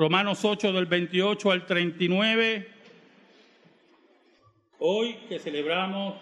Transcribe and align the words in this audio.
Romanos 0.00 0.46
8 0.46 0.72
del 0.72 0.86
28 0.86 1.50
al 1.50 1.66
39. 1.66 2.68
Hoy 4.78 5.12
que 5.28 5.38
celebramos 5.38 6.14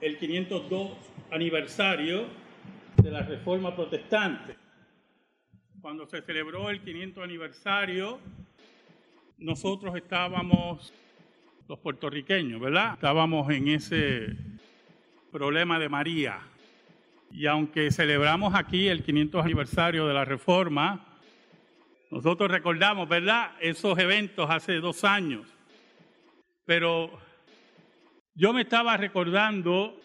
el 0.00 0.16
502 0.16 0.92
aniversario 1.30 2.24
de 2.96 3.10
la 3.10 3.20
Reforma 3.20 3.76
Protestante. 3.76 4.56
Cuando 5.82 6.06
se 6.06 6.22
celebró 6.22 6.70
el 6.70 6.80
500 6.80 7.22
aniversario, 7.22 8.18
nosotros 9.36 9.94
estábamos, 9.94 10.94
los 11.68 11.78
puertorriqueños, 11.78 12.58
¿verdad? 12.58 12.94
Estábamos 12.94 13.50
en 13.50 13.68
ese 13.68 14.28
problema 15.30 15.78
de 15.78 15.90
María. 15.90 16.38
Y 17.30 17.44
aunque 17.44 17.90
celebramos 17.90 18.54
aquí 18.54 18.88
el 18.88 19.02
500 19.02 19.44
aniversario 19.44 20.06
de 20.06 20.14
la 20.14 20.24
Reforma, 20.24 21.10
nosotros 22.14 22.48
recordamos, 22.48 23.08
¿verdad? 23.08 23.56
Esos 23.58 23.98
eventos 23.98 24.48
hace 24.48 24.74
dos 24.74 25.02
años. 25.02 25.48
Pero 26.64 27.10
yo 28.34 28.52
me 28.52 28.62
estaba 28.62 28.96
recordando 28.96 30.00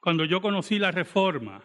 cuando 0.00 0.24
yo 0.24 0.40
conocí 0.40 0.78
la 0.78 0.90
Reforma, 0.90 1.60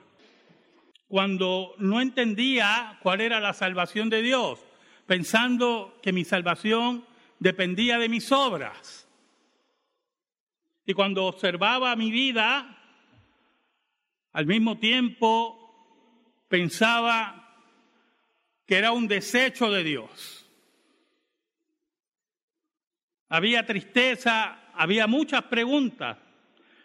cuando 1.08 1.76
no 1.78 2.02
entendía 2.02 3.00
cuál 3.02 3.22
era 3.22 3.40
la 3.40 3.54
salvación 3.54 4.10
de 4.10 4.22
Dios, 4.22 4.60
pensando 5.06 5.98
que 6.02 6.12
mi 6.12 6.26
salvación 6.26 7.06
dependía 7.40 7.98
de 8.00 8.10
mis 8.10 8.34
obras. 8.34 9.08
Y 10.86 10.94
cuando 10.94 11.24
observaba 11.24 11.96
mi 11.96 12.12
vida, 12.12 12.78
al 14.34 14.46
mismo 14.46 14.78
tiempo 14.78 16.36
pensaba 16.50 17.43
que 18.66 18.78
era 18.78 18.92
un 18.92 19.08
desecho 19.08 19.72
de 19.72 19.84
Dios. 19.84 20.50
Había 23.30 23.66
tristeza, 23.66 24.70
había 24.74 25.08
muchas 25.08 25.44
preguntas, 25.44 26.18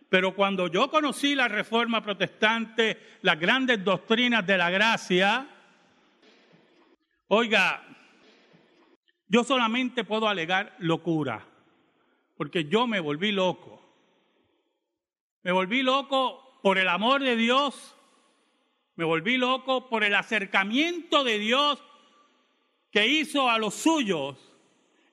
pero 0.09 0.35
cuando 0.35 0.69
yo 0.69 0.91
conocí 0.91 1.35
la 1.35 1.49
reforma 1.49 2.03
protestante, 2.03 3.19
las 3.23 3.39
grandes 3.39 3.85
doctrinas 3.85 4.47
de 4.47 4.57
la 4.57 4.71
gracia, 4.71 5.47
oiga, 7.29 7.85
yo 9.27 9.45
solamente 9.45 10.05
puedo 10.05 10.27
alegar 10.27 10.75
locura, 10.79 11.47
porque 12.37 12.65
yo 12.65 12.87
me 12.87 13.01
volví 13.01 13.31
loco. 13.31 13.79
Me 15.43 15.53
volví 15.53 15.83
loco 15.83 16.59
por 16.63 16.79
el 16.79 16.89
amor 16.89 17.23
de 17.23 17.37
Dios 17.37 17.95
me 18.99 19.05
volví 19.05 19.37
loco 19.37 19.89
por 19.89 20.03
el 20.03 20.13
acercamiento 20.17 21.23
de 21.23 21.39
Dios 21.39 21.81
que 22.91 23.07
hizo 23.07 23.49
a 23.49 23.57
los 23.57 23.75
suyos. 23.75 24.37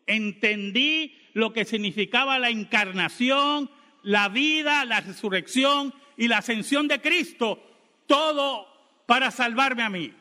Entendí 0.07 1.15
lo 1.33 1.53
que 1.53 1.65
significaba 1.65 2.39
la 2.39 2.49
encarnación, 2.49 3.69
la 4.01 4.27
vida, 4.29 4.85
la 4.85 5.01
resurrección 5.01 5.93
y 6.17 6.27
la 6.27 6.39
ascensión 6.39 6.87
de 6.87 6.99
Cristo, 6.99 7.61
todo 8.07 8.67
para 9.05 9.29
salvarme 9.29 9.83
a 9.83 9.89
mí. 9.91 10.11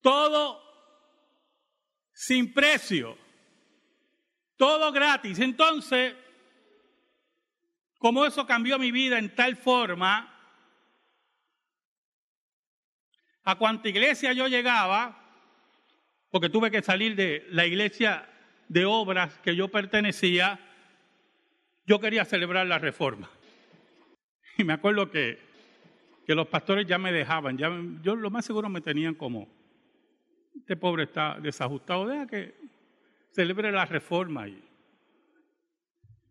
Todo 0.00 0.62
sin 2.12 2.54
precio, 2.54 3.18
todo 4.56 4.92
gratis. 4.92 5.40
Entonces, 5.40 6.14
como 7.98 8.24
eso 8.24 8.46
cambió 8.46 8.78
mi 8.78 8.92
vida 8.92 9.18
en 9.18 9.34
tal 9.34 9.56
forma, 9.56 10.37
a 13.48 13.54
cuanta 13.54 13.88
iglesia 13.88 14.34
yo 14.34 14.46
llegaba, 14.46 15.16
porque 16.30 16.50
tuve 16.50 16.70
que 16.70 16.82
salir 16.82 17.16
de 17.16 17.46
la 17.48 17.64
iglesia 17.64 18.28
de 18.68 18.84
obras 18.84 19.38
que 19.38 19.56
yo 19.56 19.68
pertenecía, 19.68 20.60
yo 21.86 21.98
quería 21.98 22.26
celebrar 22.26 22.66
la 22.66 22.78
reforma. 22.78 23.30
Y 24.58 24.64
me 24.64 24.74
acuerdo 24.74 25.10
que, 25.10 25.38
que 26.26 26.34
los 26.34 26.46
pastores 26.48 26.86
ya 26.86 26.98
me 26.98 27.10
dejaban, 27.10 27.56
ya, 27.56 27.70
yo 28.02 28.16
lo 28.16 28.28
más 28.28 28.44
seguro 28.44 28.68
me 28.68 28.82
tenían 28.82 29.14
como, 29.14 29.48
este 30.54 30.76
pobre 30.76 31.04
está 31.04 31.38
desajustado, 31.40 32.06
deja 32.06 32.26
que 32.26 32.54
celebre 33.30 33.72
la 33.72 33.86
reforma 33.86 34.46
y 34.46 34.62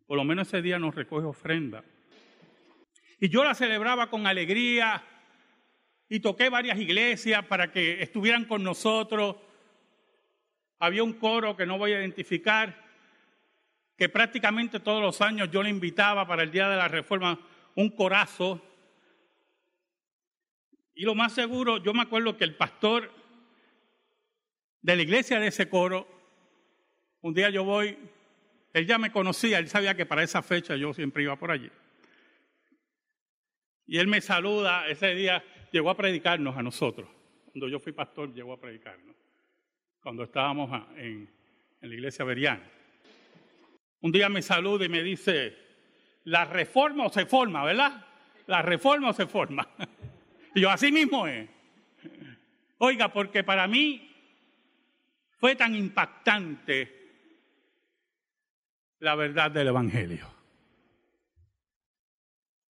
por 0.06 0.18
lo 0.18 0.24
menos 0.24 0.50
ese 0.50 0.62
día 0.62 0.78
nos 0.78 0.94
recoge 0.94 1.26
ofrenda. 1.26 1.84
Y 3.20 3.30
yo 3.30 3.44
la 3.44 3.56
celebraba 3.56 4.08
con 4.12 4.28
alegría, 4.28 5.04
y 6.10 6.20
toqué 6.20 6.50
varias 6.50 6.80
iglesias 6.80 7.46
para 7.46 7.72
que 7.72 8.02
estuvieran 8.02 8.46
con 8.46 8.64
nosotros. 8.64 9.36
Había 10.80 11.04
un 11.04 11.14
coro 11.14 11.58
que 11.58 11.66
no 11.66 11.78
voy 11.78 11.94
a 11.94 12.00
identificar, 12.00 12.86
que 13.98 14.10
prácticamente 14.10 14.80
todos 14.80 15.02
los 15.02 15.22
años 15.22 15.50
yo 15.52 15.64
le 15.64 15.70
invitaba 15.70 16.26
para 16.28 16.44
el 16.44 16.52
Día 16.52 16.70
de 16.70 16.78
la 16.78 16.88
Reforma 16.88 17.40
un 17.76 17.90
corazo. 17.90 18.62
Y 20.94 21.04
lo 21.04 21.14
más 21.14 21.34
seguro, 21.34 21.78
yo 21.78 21.94
me 21.94 22.04
acuerdo 22.04 22.38
que 22.38 22.44
el 22.44 22.56
pastor 22.56 23.12
de 24.82 24.96
la 24.96 25.02
iglesia 25.02 25.40
de 25.40 25.48
ese 25.48 25.68
coro, 25.70 26.08
un 27.22 27.34
día 27.34 27.50
yo 27.50 27.64
voy, 27.64 27.98
él 28.74 28.88
ya 28.88 28.98
me 28.98 29.12
conocía, 29.12 29.60
él 29.60 29.68
sabía 29.68 29.96
que 29.96 30.06
para 30.06 30.24
esa 30.24 30.42
fecha 30.42 30.76
yo 30.76 30.94
siempre 30.94 31.24
iba 31.24 31.36
por 31.36 31.52
allí. 31.52 31.70
Y 33.86 33.98
él 33.98 34.08
me 34.08 34.22
saluda 34.22 34.88
ese 34.88 35.14
día 35.16 35.44
llegó 35.72 35.90
a 35.90 35.98
predicarnos 35.98 36.56
a 36.56 36.64
nosotros. 36.64 37.10
Cuando 37.46 37.68
yo 37.68 37.80
fui 37.80 37.92
pastor, 37.92 38.34
llegó 38.34 38.54
a 38.54 38.60
predicarnos. 38.60 39.16
Cuando 40.02 40.24
estábamos 40.24 40.70
en, 40.96 41.30
la 41.82 41.94
iglesia 41.94 42.26
veriana. 42.26 42.70
Un 44.02 44.12
día 44.12 44.30
me 44.30 44.42
saluda 44.42 44.86
y 44.86 44.90
me 44.90 45.02
dice, 45.02 45.58
la 46.26 46.46
reforma 46.46 47.06
o 47.06 47.10
se 47.10 47.26
forma, 47.26 47.64
¿verdad? 47.64 48.06
La 48.48 48.62
reforma 48.62 49.10
o 49.10 49.14
se 49.14 49.28
forma. 49.28 49.68
Y 50.56 50.62
yo, 50.62 50.72
así 50.72 50.92
mismo 50.92 51.28
es. 51.28 51.48
Oiga, 52.80 53.14
porque 53.14 53.44
para 53.44 53.68
mí 53.68 54.10
fue 55.38 55.56
tan 55.56 55.76
impactante 55.76 56.98
la 59.00 59.14
verdad 59.14 59.52
del 59.52 59.68
Evangelio. 59.68 60.26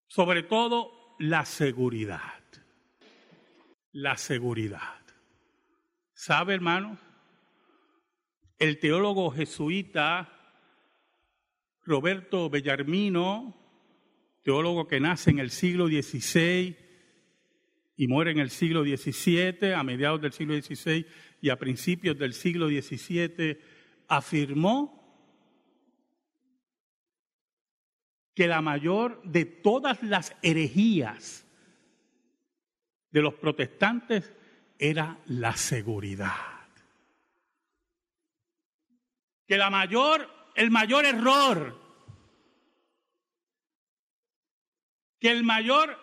Sobre 0.07 0.43
todo 0.43 1.15
la 1.19 1.45
seguridad 1.45 2.36
la 3.97 4.15
seguridad. 4.15 5.01
¿Sabe, 6.13 6.53
hermano? 6.53 6.99
El 8.59 8.77
teólogo 8.77 9.31
jesuita 9.31 10.31
Roberto 11.83 12.47
Bellarmino, 12.47 13.55
teólogo 14.43 14.87
que 14.87 14.99
nace 14.99 15.31
en 15.31 15.39
el 15.39 15.49
siglo 15.49 15.87
XVI 15.87 16.77
y 17.95 18.07
muere 18.07 18.29
en 18.29 18.37
el 18.37 18.51
siglo 18.51 18.83
XVII, 18.83 19.73
a 19.73 19.81
mediados 19.81 20.21
del 20.21 20.31
siglo 20.31 20.53
XVI 20.61 21.07
y 21.41 21.49
a 21.49 21.57
principios 21.57 22.19
del 22.19 22.33
siglo 22.35 22.67
XVII, 22.67 23.57
afirmó 24.09 24.93
que 28.35 28.47
la 28.47 28.61
mayor 28.61 29.23
de 29.23 29.45
todas 29.45 30.03
las 30.03 30.35
herejías 30.43 31.46
de 33.17 33.23
los 33.23 33.33
protestantes 33.33 34.31
era 34.77 35.17
la 35.25 35.55
seguridad. 35.55 36.31
Que 39.47 39.57
la 39.57 39.69
mayor, 39.69 40.29
el 40.55 40.69
mayor 40.69 41.05
error, 41.05 41.79
que 45.19 45.31
el 45.31 45.43
mayor 45.43 45.97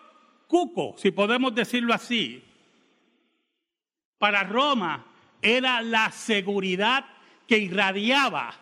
cuco, 0.47 0.95
si 0.97 1.11
podemos 1.11 1.55
decirlo 1.55 1.93
así, 1.93 2.43
para 4.17 4.43
Roma 4.43 5.05
era 5.41 5.81
la 5.81 6.11
seguridad 6.11 7.05
que 7.47 7.59
irradiaba 7.59 8.53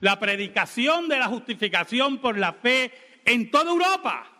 la 0.00 0.18
predicación 0.18 1.08
de 1.08 1.18
la 1.18 1.26
justificación 1.26 2.18
por 2.18 2.38
la 2.38 2.54
fe 2.54 3.20
en 3.24 3.50
toda 3.50 3.70
Europa 3.72 4.37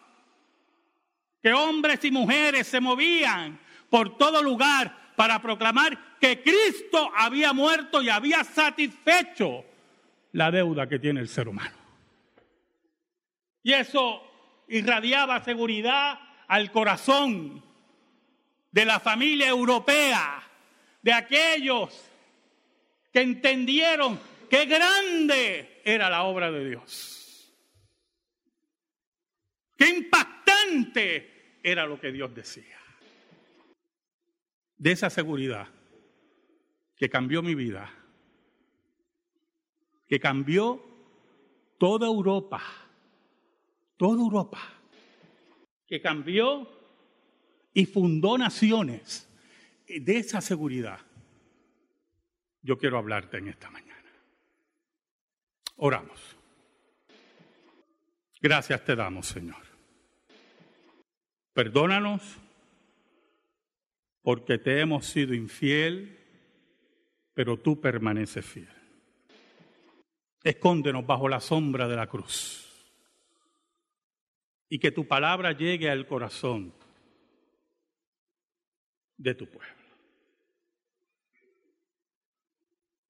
que 1.43 1.53
hombres 1.53 2.05
y 2.05 2.11
mujeres 2.11 2.67
se 2.67 2.81
movían 2.81 3.59
por 3.89 4.17
todo 4.17 4.43
lugar 4.43 5.15
para 5.17 5.41
proclamar 5.41 6.19
que 6.21 6.43
Cristo 6.43 7.11
había 7.17 7.53
muerto 7.53 8.03
y 8.03 8.09
había 8.09 8.45
satisfecho 8.45 9.65
la 10.33 10.51
deuda 10.51 10.89
que 10.89 10.99
tiene 10.99 11.21
el 11.21 11.29
ser 11.29 11.49
humano. 11.49 11.77
Y 13.63 13.73
eso 13.73 14.23
irradiaba 14.69 15.43
seguridad 15.43 16.21
al 16.47 16.71
corazón 16.73 17.63
de 18.71 18.85
la 18.85 19.01
familia 19.01 19.49
europea, 19.49 20.43
de 21.03 21.13
aquellos 21.13 22.09
que 23.13 23.21
entendieron 23.21 24.21
qué 24.49 24.67
grande 24.67 25.81
era 25.85 26.11
la 26.11 26.25
obra 26.25 26.51
de 26.51 26.69
Dios. 26.69 27.53
Qué 29.77 29.89
impactante 29.89 30.38
era 31.63 31.87
lo 31.87 32.01
que 32.01 32.13
Dios 32.13 32.35
decía. 32.35 32.79
De 34.77 34.93
esa 34.93 35.11
seguridad 35.11 35.69
que 36.97 37.09
cambió 37.09 37.43
mi 37.43 37.55
vida, 37.55 37.93
que 40.07 40.19
cambió 40.19 40.83
toda 41.79 42.07
Europa, 42.07 42.63
toda 43.97 44.21
Europa, 44.21 44.61
que 45.87 46.01
cambió 46.01 46.69
y 47.73 47.87
fundó 47.87 48.39
naciones 48.39 49.29
de 49.87 50.19
esa 50.19 50.41
seguridad. 50.41 51.01
Yo 52.63 52.77
quiero 52.79 52.99
hablarte 52.99 53.39
en 53.39 53.49
esta 53.49 53.71
mañana. 53.71 53.89
Oramos. 55.77 56.37
Gracias 58.41 58.85
te 58.85 58.95
damos, 58.97 59.27
Señor. 59.27 59.68
Perdónanos 61.59 62.23
porque 64.23 64.59
te 64.59 64.79
hemos 64.79 65.07
sido 65.07 65.35
infiel, 65.35 66.17
pero 67.35 67.57
tú 67.57 67.81
permaneces 67.81 68.47
fiel. 68.47 68.69
Escóndenos 70.45 71.05
bajo 71.05 71.29
la 71.29 71.41
sombra 71.41 71.89
de 71.89 71.97
la 71.97 72.07
cruz 72.07 72.65
y 74.69 74.79
que 74.79 74.93
tu 74.93 75.09
palabra 75.09 75.51
llegue 75.51 75.91
al 75.91 76.07
corazón 76.07 76.73
de 79.17 79.35
tu 79.35 79.49
pueblo. 79.49 79.75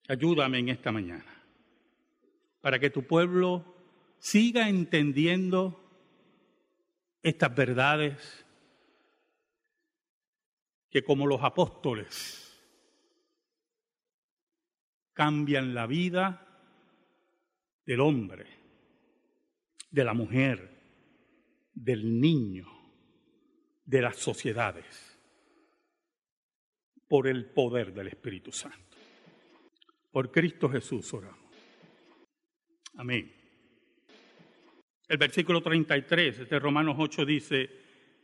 Ayúdame 0.08 0.60
en 0.60 0.70
esta 0.70 0.90
mañana 0.90 1.44
para 2.62 2.78
que 2.78 2.88
tu 2.88 3.06
pueblo 3.06 3.62
siga 4.18 4.70
entendiendo 4.70 5.87
estas 7.28 7.54
verdades 7.54 8.46
que 10.90 11.02
como 11.02 11.26
los 11.26 11.42
apóstoles 11.42 12.44
cambian 15.12 15.74
la 15.74 15.86
vida 15.86 16.46
del 17.84 18.00
hombre, 18.00 18.46
de 19.90 20.04
la 20.04 20.14
mujer, 20.14 20.78
del 21.72 22.20
niño, 22.20 22.66
de 23.84 24.02
las 24.02 24.16
sociedades, 24.16 25.18
por 27.08 27.26
el 27.26 27.46
poder 27.46 27.92
del 27.92 28.08
Espíritu 28.08 28.52
Santo. 28.52 28.96
Por 30.10 30.30
Cristo 30.30 30.68
Jesús 30.68 31.12
oramos. 31.14 31.48
Amén. 32.94 33.37
El 35.08 35.16
versículo 35.16 35.62
33 35.62 36.48
de 36.48 36.58
Romanos 36.58 36.96
8 36.98 37.24
dice, 37.24 37.70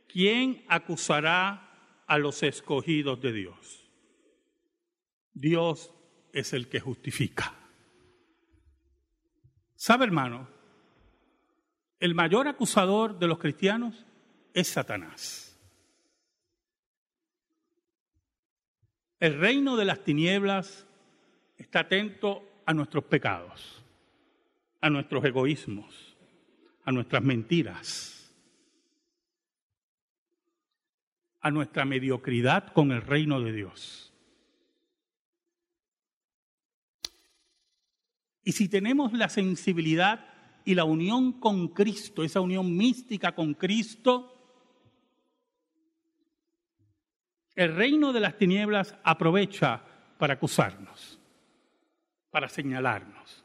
¿quién 0.07 0.63
acusará 0.67 2.03
a 2.05 2.17
los 2.19 2.43
escogidos 2.43 3.19
de 3.21 3.33
Dios? 3.33 3.89
Dios 5.33 5.91
es 6.31 6.53
el 6.53 6.69
que 6.69 6.79
justifica. 6.79 7.53
¿Sabe, 9.75 10.05
hermano? 10.05 10.47
El 11.99 12.13
mayor 12.13 12.47
acusador 12.47 13.17
de 13.17 13.27
los 13.27 13.39
cristianos 13.39 14.05
es 14.53 14.67
Satanás. 14.67 15.57
El 19.19 19.39
reino 19.39 19.75
de 19.75 19.85
las 19.85 20.03
tinieblas 20.03 20.85
está 21.57 21.79
atento 21.79 22.43
a 22.65 22.73
nuestros 22.73 23.05
pecados, 23.05 23.83
a 24.81 24.89
nuestros 24.89 25.23
egoísmos, 25.25 26.04
a 26.85 26.91
nuestras 26.91 27.23
mentiras, 27.23 28.31
a 31.41 31.51
nuestra 31.51 31.83
mediocridad 31.83 32.71
con 32.73 32.91
el 32.91 33.01
reino 33.01 33.41
de 33.41 33.51
Dios. 33.51 34.13
Y 38.43 38.51
si 38.51 38.69
tenemos 38.69 39.13
la 39.13 39.27
sensibilidad 39.27 40.27
y 40.63 40.75
la 40.75 40.83
unión 40.83 41.33
con 41.33 41.69
Cristo, 41.69 42.23
esa 42.23 42.41
unión 42.41 42.77
mística 42.77 43.33
con 43.33 43.55
Cristo, 43.55 44.31
el 47.55 47.75
reino 47.75 48.13
de 48.13 48.19
las 48.19 48.37
tinieblas 48.37 48.95
aprovecha 49.03 49.81
para 50.19 50.35
acusarnos, 50.35 51.19
para 52.29 52.47
señalarnos. 52.47 53.44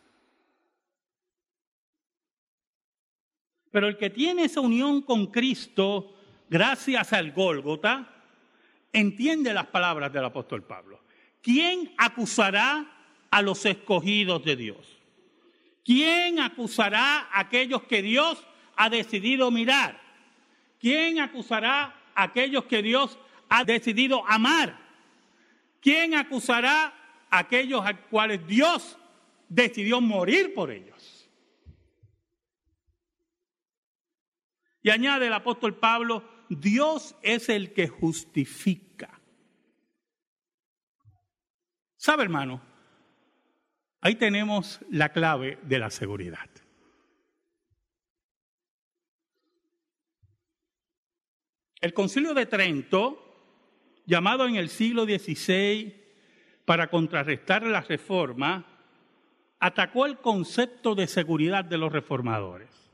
Pero 3.71 3.89
el 3.89 3.97
que 3.97 4.11
tiene 4.11 4.45
esa 4.45 4.61
unión 4.61 5.03
con 5.03 5.27
Cristo, 5.27 6.15
gracias 6.49 7.13
al 7.13 7.33
Gólgota, 7.33 8.09
entiende 8.93 9.55
las 9.55 9.67
palabras 9.67 10.13
del 10.13 10.25
apóstol 10.25 10.63
Pablo. 10.65 11.01
¿Quién 11.41 11.93
acusará 11.97 12.87
a 13.31 13.43
los 13.43 13.65
escogidos 13.65 14.45
de 14.45 14.57
Dios? 14.57 14.99
¿Quién 15.85 16.41
acusará 16.41 17.29
a 17.33 17.41
aquellos 17.41 17.85
que 17.85 18.03
Dios 18.03 18.45
ha 18.77 18.91
decidido 18.91 19.51
mirar? 19.51 20.01
¿Quién 20.79 21.21
acusará 21.21 21.97
a 22.15 22.23
aquellos 22.25 22.65
que 22.65 22.83
Dios 22.83 23.19
ha 23.49 23.65
decidido 23.65 24.27
amar? 24.27 24.79
¿Quién 25.81 26.15
acusará 26.15 26.95
a 27.31 27.39
aquellos 27.39 27.85
a 27.85 27.97
cuales 27.97 28.47
Dios 28.47 28.99
decidió 29.49 30.01
morir 30.01 30.55
por 30.55 30.71
ellos? 30.71 31.20
Y 34.83 34.91
añade 34.91 35.27
el 35.27 35.33
apóstol 35.33 35.77
Pablo, 35.77 36.25
Dios 36.49 37.17
es 37.23 37.49
el 37.49 37.73
que 37.73 37.89
justifica. 37.89 39.21
¿Sabe, 41.97 42.25
hermano? 42.25 42.63
Ahí 44.01 44.15
tenemos 44.15 44.81
la 44.91 45.11
clave 45.11 45.59
de 45.63 45.79
la 45.79 45.91
seguridad. 45.91 46.49
El 51.81 51.95
concilio 51.95 52.35
de 52.35 52.47
Trento, 52.47 54.03
llamado 54.07 54.47
en 54.47 54.57
el 54.57 54.69
siglo 54.69 55.05
XVI 55.05 55.95
para 56.65 56.89
contrarrestar 56.89 57.63
la 57.63 57.81
reforma, 57.83 58.67
atacó 59.59 60.07
el 60.07 60.19
concepto 60.19 60.95
de 60.95 61.07
seguridad 61.07 61.65
de 61.65 61.79
los 61.79 61.93
reformadores. 61.93 62.90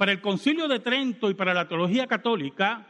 Para 0.00 0.12
el 0.12 0.22
concilio 0.22 0.66
de 0.66 0.80
Trento 0.80 1.28
y 1.28 1.34
para 1.34 1.52
la 1.52 1.68
teología 1.68 2.06
católica, 2.06 2.86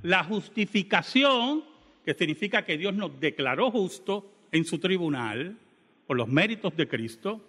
la 0.00 0.24
justificación, 0.24 1.62
que 2.02 2.14
significa 2.14 2.64
que 2.64 2.78
Dios 2.78 2.94
nos 2.94 3.20
declaró 3.20 3.70
justo 3.70 4.32
en 4.50 4.64
su 4.64 4.78
tribunal 4.78 5.58
por 6.06 6.16
los 6.16 6.28
méritos 6.28 6.74
de 6.74 6.88
Cristo, 6.88 7.46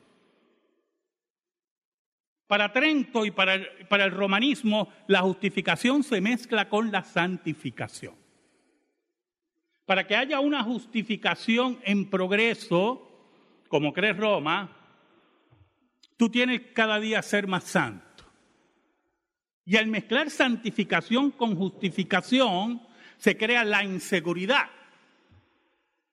para 2.47 2.73
Trento 2.73 3.25
y 3.25 3.31
para 3.31 3.53
el, 3.53 3.69
para 3.87 4.03
el 4.03 4.11
romanismo, 4.11 4.91
la 5.07 5.21
justificación 5.21 6.03
se 6.03 6.19
mezcla 6.19 6.67
con 6.67 6.91
la 6.91 7.05
santificación. 7.05 8.15
Para 9.85 10.05
que 10.05 10.17
haya 10.17 10.41
una 10.41 10.63
justificación 10.63 11.79
en 11.85 12.09
progreso, 12.09 13.09
como 13.69 13.93
cree 13.93 14.11
Roma, 14.11 14.75
tú 16.17 16.27
tienes 16.27 16.59
cada 16.73 16.99
día 16.99 17.21
ser 17.21 17.47
más 17.47 17.63
santo. 17.63 18.06
Y 19.67 19.75
al 19.75 19.87
mezclar 19.87 20.29
santificación 20.29 21.31
con 21.31 21.53
justificación, 21.57 22.81
se 23.17 23.35
crea 23.35 23.65
la 23.65 23.83
inseguridad, 23.83 24.69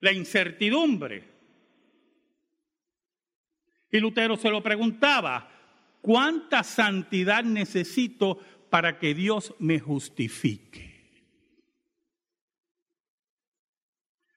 la 0.00 0.10
incertidumbre. 0.10 1.22
Y 3.92 4.00
Lutero 4.00 4.36
se 4.36 4.50
lo 4.50 4.60
preguntaba, 4.60 5.48
¿cuánta 6.00 6.64
santidad 6.64 7.44
necesito 7.44 8.40
para 8.70 8.98
que 8.98 9.14
Dios 9.14 9.54
me 9.60 9.78
justifique? 9.78 10.92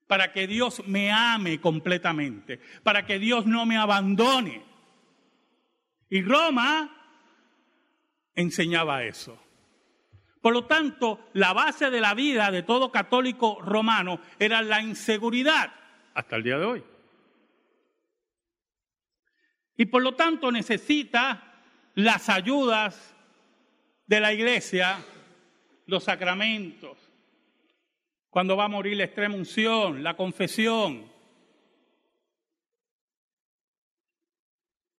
Para 0.05 0.31
que 0.31 0.45
Dios 0.45 0.83
me 0.85 1.11
ame 1.11 1.59
completamente, 1.59 2.59
para 2.83 3.03
que 3.03 3.17
Dios 3.17 3.47
no 3.47 3.65
me 3.65 3.77
abandone. 3.77 4.61
Y 6.07 6.21
Roma 6.21 6.96
enseñaba 8.37 9.03
eso. 9.03 9.37
Por 10.41 10.53
lo 10.53 10.65
tanto, 10.65 11.27
la 11.33 11.51
base 11.51 11.89
de 11.89 11.99
la 11.99 12.13
vida 12.13 12.49
de 12.51 12.63
todo 12.63 12.91
católico 12.91 13.59
romano 13.61 14.21
era 14.39 14.61
la 14.61 14.81
inseguridad 14.81 15.73
hasta 16.13 16.37
el 16.37 16.43
día 16.43 16.57
de 16.57 16.65
hoy. 16.65 16.83
Y 19.75 19.87
por 19.87 20.01
lo 20.01 20.15
tanto 20.15 20.51
necesita 20.51 21.61
las 21.95 22.29
ayudas 22.29 23.15
de 24.05 24.19
la 24.19 24.31
iglesia, 24.31 25.03
los 25.87 26.03
sacramentos, 26.03 26.97
cuando 28.29 28.55
va 28.55 28.65
a 28.65 28.69
morir 28.69 28.97
la 28.97 29.05
extrema 29.05 29.35
unción, 29.35 30.03
la 30.03 30.15
confesión, 30.15 31.11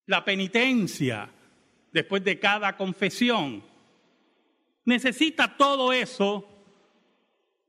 la 0.07 0.25
penitencia, 0.25 1.31
después 1.93 2.23
de 2.25 2.39
cada 2.39 2.77
confesión. 2.77 3.63
Necesita 4.85 5.57
todo 5.57 5.93
eso 5.93 6.49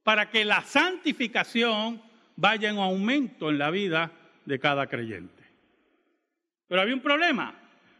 para 0.03 0.29
que 0.29 0.45
la 0.45 0.61
santificación 0.61 2.01
vaya 2.35 2.69
en 2.69 2.77
aumento 2.77 3.49
en 3.49 3.59
la 3.59 3.69
vida 3.69 4.11
de 4.45 4.59
cada 4.59 4.87
creyente. 4.87 5.43
Pero 6.67 6.81
había 6.81 6.95
un 6.95 7.01
problema. 7.01 7.53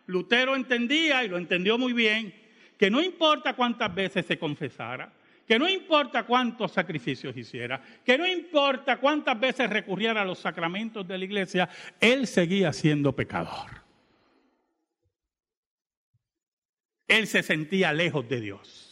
Lutero 0.08 0.56
entendía, 0.56 1.24
y 1.24 1.28
lo 1.28 1.38
entendió 1.38 1.78
muy 1.78 1.94
bien, 1.94 2.34
que 2.78 2.90
no 2.90 3.02
importa 3.02 3.54
cuántas 3.56 3.94
veces 3.94 4.26
se 4.26 4.40
confesara, 4.40 5.12
que 5.46 5.60
no 5.60 5.68
importa 5.68 6.24
cuántos 6.24 6.72
sacrificios 6.72 7.36
hiciera, 7.36 7.82
que 8.06 8.18
no 8.18 8.26
importa 8.26 8.98
cuántas 8.98 9.40
veces 9.40 9.70
recurriera 9.70 10.22
a 10.22 10.26
los 10.26 10.40
sacramentos 10.40 11.08
de 11.08 11.18
la 11.18 11.26
iglesia, 11.26 11.68
él 12.00 12.28
seguía 12.28 12.72
siendo 12.72 13.14
pecador. 13.14 13.79
Él 17.10 17.28
se 17.28 17.44
sentía 17.44 17.92
lejos 17.92 18.30
de 18.30 18.40
Dios. 18.40 18.90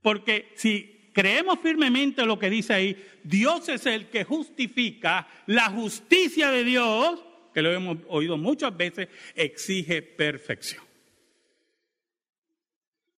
Porque 0.00 0.52
si 0.56 1.10
creemos 1.12 1.58
firmemente 1.60 2.24
lo 2.24 2.38
que 2.38 2.48
dice 2.48 2.72
ahí, 2.72 3.04
Dios 3.22 3.68
es 3.68 3.84
el 3.86 4.08
que 4.08 4.24
justifica, 4.24 5.28
la 5.46 5.68
justicia 5.68 6.50
de 6.50 6.64
Dios, 6.64 7.22
que 7.52 7.60
lo 7.60 7.70
hemos 7.72 7.98
oído 8.08 8.38
muchas 8.38 8.74
veces, 8.76 9.08
exige 9.34 10.00
perfección. 10.00 10.82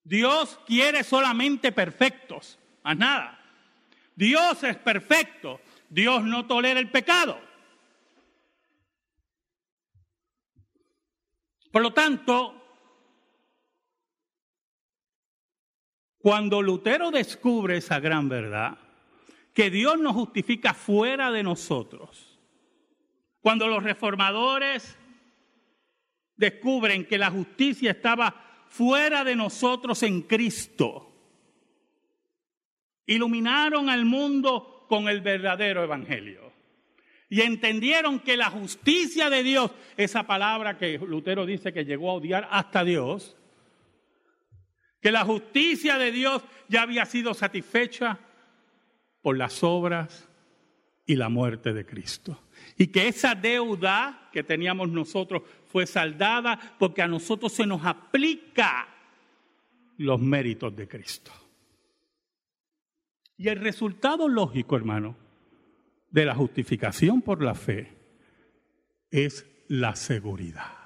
Dios 0.02 0.58
quiere 0.66 1.04
solamente 1.04 1.72
perfectos, 1.72 2.58
más 2.82 2.96
nada. 2.96 3.40
Dios 4.16 4.62
es 4.62 4.76
perfecto, 4.76 5.60
Dios 5.88 6.22
no 6.24 6.46
tolera 6.46 6.80
el 6.80 6.90
pecado. 6.90 7.40
Por 11.70 11.82
lo 11.82 11.92
tanto, 11.92 12.63
Cuando 16.24 16.62
Lutero 16.62 17.10
descubre 17.10 17.76
esa 17.76 18.00
gran 18.00 18.30
verdad, 18.30 18.78
que 19.52 19.68
Dios 19.68 19.98
nos 19.98 20.14
justifica 20.14 20.72
fuera 20.72 21.30
de 21.30 21.42
nosotros, 21.42 22.40
cuando 23.42 23.68
los 23.68 23.82
reformadores 23.82 24.96
descubren 26.34 27.04
que 27.04 27.18
la 27.18 27.30
justicia 27.30 27.90
estaba 27.90 28.64
fuera 28.68 29.22
de 29.22 29.36
nosotros 29.36 30.02
en 30.02 30.22
Cristo, 30.22 31.12
iluminaron 33.04 33.90
al 33.90 34.06
mundo 34.06 34.86
con 34.88 35.10
el 35.10 35.20
verdadero 35.20 35.84
evangelio. 35.84 36.54
Y 37.28 37.42
entendieron 37.42 38.18
que 38.18 38.38
la 38.38 38.48
justicia 38.48 39.28
de 39.28 39.42
Dios, 39.42 39.72
esa 39.98 40.22
palabra 40.22 40.78
que 40.78 40.96
Lutero 40.96 41.44
dice 41.44 41.74
que 41.74 41.84
llegó 41.84 42.08
a 42.08 42.14
odiar 42.14 42.48
hasta 42.50 42.82
Dios, 42.82 43.36
que 45.04 45.12
la 45.12 45.26
justicia 45.26 45.98
de 45.98 46.10
Dios 46.10 46.42
ya 46.66 46.80
había 46.80 47.04
sido 47.04 47.34
satisfecha 47.34 48.18
por 49.20 49.36
las 49.36 49.62
obras 49.62 50.26
y 51.04 51.16
la 51.16 51.28
muerte 51.28 51.74
de 51.74 51.84
Cristo. 51.84 52.44
Y 52.78 52.86
que 52.86 53.08
esa 53.08 53.34
deuda 53.34 54.30
que 54.32 54.42
teníamos 54.42 54.88
nosotros 54.88 55.42
fue 55.66 55.86
saldada 55.86 56.58
porque 56.78 57.02
a 57.02 57.06
nosotros 57.06 57.52
se 57.52 57.66
nos 57.66 57.84
aplica 57.84 58.88
los 59.98 60.18
méritos 60.22 60.74
de 60.74 60.88
Cristo. 60.88 61.32
Y 63.36 63.48
el 63.48 63.60
resultado 63.60 64.26
lógico, 64.26 64.74
hermano, 64.74 65.18
de 66.08 66.24
la 66.24 66.34
justificación 66.34 67.20
por 67.20 67.42
la 67.42 67.54
fe 67.54 67.92
es 69.10 69.46
la 69.68 69.96
seguridad. 69.96 70.83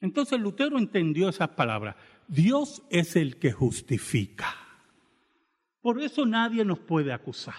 Entonces 0.00 0.38
Lutero 0.38 0.78
entendió 0.78 1.28
esas 1.28 1.50
palabras. 1.50 1.96
Dios 2.26 2.82
es 2.90 3.16
el 3.16 3.38
que 3.38 3.52
justifica. 3.52 4.54
Por 5.80 6.00
eso 6.00 6.26
nadie 6.26 6.64
nos 6.64 6.78
puede 6.78 7.12
acusar. 7.12 7.54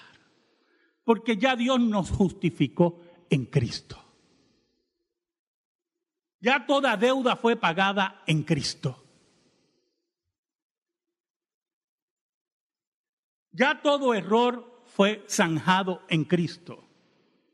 Porque 1.03 1.37
ya 1.37 1.55
Dios 1.55 1.79
nos 1.79 2.11
justificó 2.11 3.01
en 3.29 3.45
Cristo. 3.45 3.97
Ya 6.39 6.65
toda 6.65 6.95
deuda 6.95 7.35
fue 7.35 7.55
pagada 7.55 8.23
en 8.25 8.43
Cristo. 8.43 9.03
Ya 13.51 13.81
todo 13.81 14.13
error 14.13 14.83
fue 14.85 15.25
zanjado 15.27 16.03
en 16.07 16.23
Cristo. 16.23 16.87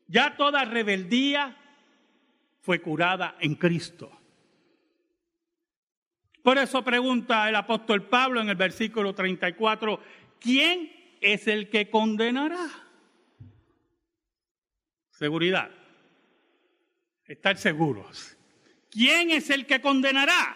Ya 0.07 0.37
toda 0.37 0.65
rebeldía 0.65 1.57
fue 2.61 2.81
curada 2.81 3.35
en 3.39 3.55
Cristo. 3.55 4.11
Por 6.45 6.59
eso 6.59 6.83
pregunta 6.83 7.49
el 7.49 7.55
apóstol 7.55 8.03
Pablo 8.03 8.39
en 8.39 8.49
el 8.49 8.55
versículo 8.55 9.15
34, 9.15 9.99
¿quién 10.39 10.91
es 11.19 11.47
el 11.47 11.71
que 11.71 11.89
condenará? 11.89 12.69
Seguridad. 15.09 15.71
Estar 17.25 17.57
seguros. 17.57 18.37
¿Quién 18.91 19.31
es 19.31 19.49
el 19.49 19.65
que 19.65 19.81
condenará? 19.81 20.55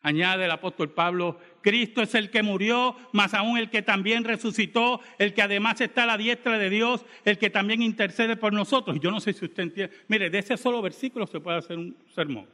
Añade 0.00 0.46
el 0.46 0.50
apóstol 0.50 0.90
Pablo, 0.90 1.38
Cristo 1.64 2.02
es 2.02 2.14
el 2.14 2.30
que 2.30 2.42
murió, 2.42 2.94
más 3.12 3.32
aún 3.32 3.56
el 3.56 3.70
que 3.70 3.80
también 3.80 4.22
resucitó, 4.22 5.00
el 5.18 5.32
que 5.32 5.40
además 5.40 5.80
está 5.80 6.02
a 6.02 6.06
la 6.06 6.18
diestra 6.18 6.58
de 6.58 6.68
Dios, 6.68 7.06
el 7.24 7.38
que 7.38 7.48
también 7.48 7.80
intercede 7.80 8.36
por 8.36 8.52
nosotros. 8.52 8.98
Y 8.98 9.00
yo 9.00 9.10
no 9.10 9.18
sé 9.18 9.32
si 9.32 9.46
usted 9.46 9.62
entiende. 9.62 9.96
Mire, 10.08 10.28
de 10.28 10.40
ese 10.40 10.58
solo 10.58 10.82
versículo 10.82 11.26
se 11.26 11.40
puede 11.40 11.56
hacer 11.56 11.78
un 11.78 11.96
sermón. 12.14 12.46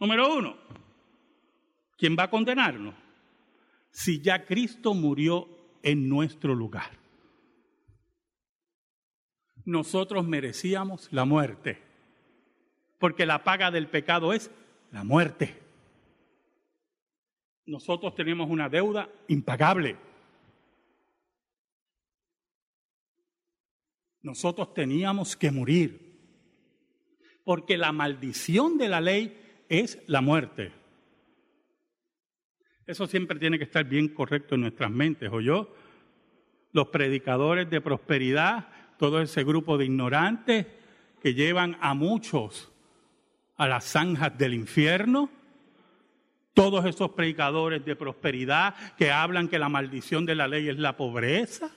Número 0.00 0.34
uno, 0.34 0.56
¿quién 1.96 2.16
va 2.18 2.24
a 2.24 2.30
condenarnos? 2.30 2.96
Si 3.92 4.20
ya 4.20 4.44
Cristo 4.44 4.94
murió 4.94 5.48
en 5.84 6.08
nuestro 6.08 6.56
lugar. 6.56 6.90
Nosotros 9.64 10.26
merecíamos 10.26 11.08
la 11.12 11.24
muerte, 11.24 11.80
porque 12.98 13.26
la 13.26 13.44
paga 13.44 13.70
del 13.70 13.86
pecado 13.86 14.32
es 14.32 14.50
la 14.90 15.04
muerte 15.04 15.63
nosotros 17.66 18.14
tenemos 18.14 18.50
una 18.50 18.68
deuda 18.68 19.08
impagable. 19.28 19.96
Nosotros 24.22 24.72
teníamos 24.72 25.36
que 25.36 25.50
morir, 25.50 26.00
porque 27.44 27.76
la 27.76 27.92
maldición 27.92 28.78
de 28.78 28.88
la 28.88 29.00
ley 29.00 29.38
es 29.68 30.02
la 30.06 30.20
muerte. 30.20 30.72
Eso 32.86 33.06
siempre 33.06 33.38
tiene 33.38 33.58
que 33.58 33.64
estar 33.64 33.84
bien 33.84 34.08
correcto 34.08 34.54
en 34.54 34.62
nuestras 34.62 34.90
mentes, 34.90 35.30
¿o 35.32 35.40
yo? 35.40 35.74
Los 36.72 36.88
predicadores 36.88 37.68
de 37.70 37.80
prosperidad, 37.80 38.68
todo 38.98 39.20
ese 39.22 39.44
grupo 39.44 39.78
de 39.78 39.86
ignorantes 39.86 40.66
que 41.22 41.34
llevan 41.34 41.78
a 41.80 41.94
muchos 41.94 42.70
a 43.56 43.68
las 43.68 43.84
zanjas 43.84 44.36
del 44.36 44.52
infierno, 44.52 45.30
todos 46.54 46.84
esos 46.86 47.10
predicadores 47.10 47.84
de 47.84 47.96
prosperidad 47.96 48.74
que 48.96 49.10
hablan 49.10 49.48
que 49.48 49.58
la 49.58 49.68
maldición 49.68 50.24
de 50.24 50.36
la 50.36 50.48
ley 50.48 50.68
es 50.68 50.78
la 50.78 50.96
pobreza. 50.96 51.70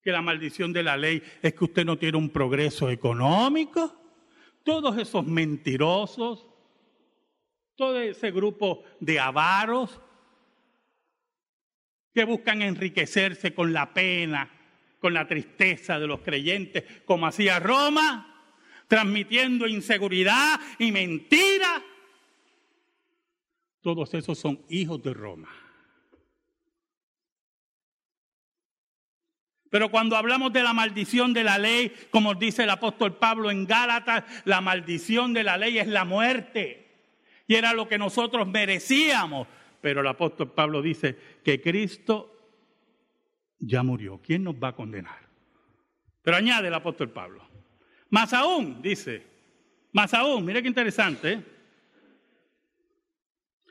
Que 0.00 0.12
la 0.12 0.22
maldición 0.22 0.72
de 0.72 0.84
la 0.84 0.96
ley 0.96 1.20
es 1.42 1.52
que 1.52 1.64
usted 1.64 1.84
no 1.84 1.98
tiene 1.98 2.16
un 2.16 2.30
progreso 2.30 2.88
económico. 2.88 3.92
Todos 4.62 4.96
esos 4.98 5.26
mentirosos, 5.26 6.46
todo 7.74 8.00
ese 8.00 8.30
grupo 8.30 8.84
de 9.00 9.18
avaros 9.18 10.00
que 12.14 12.24
buscan 12.24 12.62
enriquecerse 12.62 13.52
con 13.52 13.72
la 13.72 13.92
pena, 13.92 14.48
con 15.00 15.12
la 15.12 15.26
tristeza 15.26 15.98
de 15.98 16.06
los 16.06 16.20
creyentes, 16.20 16.84
como 17.04 17.26
hacía 17.26 17.58
Roma 17.58 18.35
transmitiendo 18.88 19.66
inseguridad 19.66 20.60
y 20.78 20.92
mentira. 20.92 21.82
Todos 23.80 24.12
esos 24.14 24.38
son 24.38 24.60
hijos 24.68 25.02
de 25.02 25.14
Roma. 25.14 25.48
Pero 29.70 29.90
cuando 29.90 30.16
hablamos 30.16 30.52
de 30.52 30.62
la 30.62 30.72
maldición 30.72 31.32
de 31.32 31.44
la 31.44 31.58
ley, 31.58 31.92
como 32.10 32.34
dice 32.34 32.62
el 32.62 32.70
apóstol 32.70 33.16
Pablo 33.16 33.50
en 33.50 33.66
Gálatas, 33.66 34.24
la 34.44 34.60
maldición 34.60 35.32
de 35.32 35.44
la 35.44 35.56
ley 35.56 35.78
es 35.78 35.88
la 35.88 36.04
muerte. 36.04 36.86
Y 37.46 37.54
era 37.54 37.72
lo 37.72 37.88
que 37.88 37.98
nosotros 37.98 38.46
merecíamos. 38.46 39.46
Pero 39.80 40.00
el 40.00 40.06
apóstol 40.06 40.52
Pablo 40.52 40.82
dice 40.82 41.16
que 41.44 41.60
Cristo 41.60 42.32
ya 43.58 43.82
murió. 43.82 44.20
¿Quién 44.22 44.44
nos 44.44 44.54
va 44.54 44.68
a 44.68 44.74
condenar? 44.74 45.28
Pero 46.22 46.36
añade 46.36 46.68
el 46.68 46.74
apóstol 46.74 47.10
Pablo. 47.10 47.46
Más 48.10 48.32
aún, 48.32 48.80
dice, 48.82 49.22
más 49.92 50.14
aún, 50.14 50.44
mire 50.44 50.62
qué 50.62 50.68
interesante. 50.68 51.32
¿eh? 51.32 51.44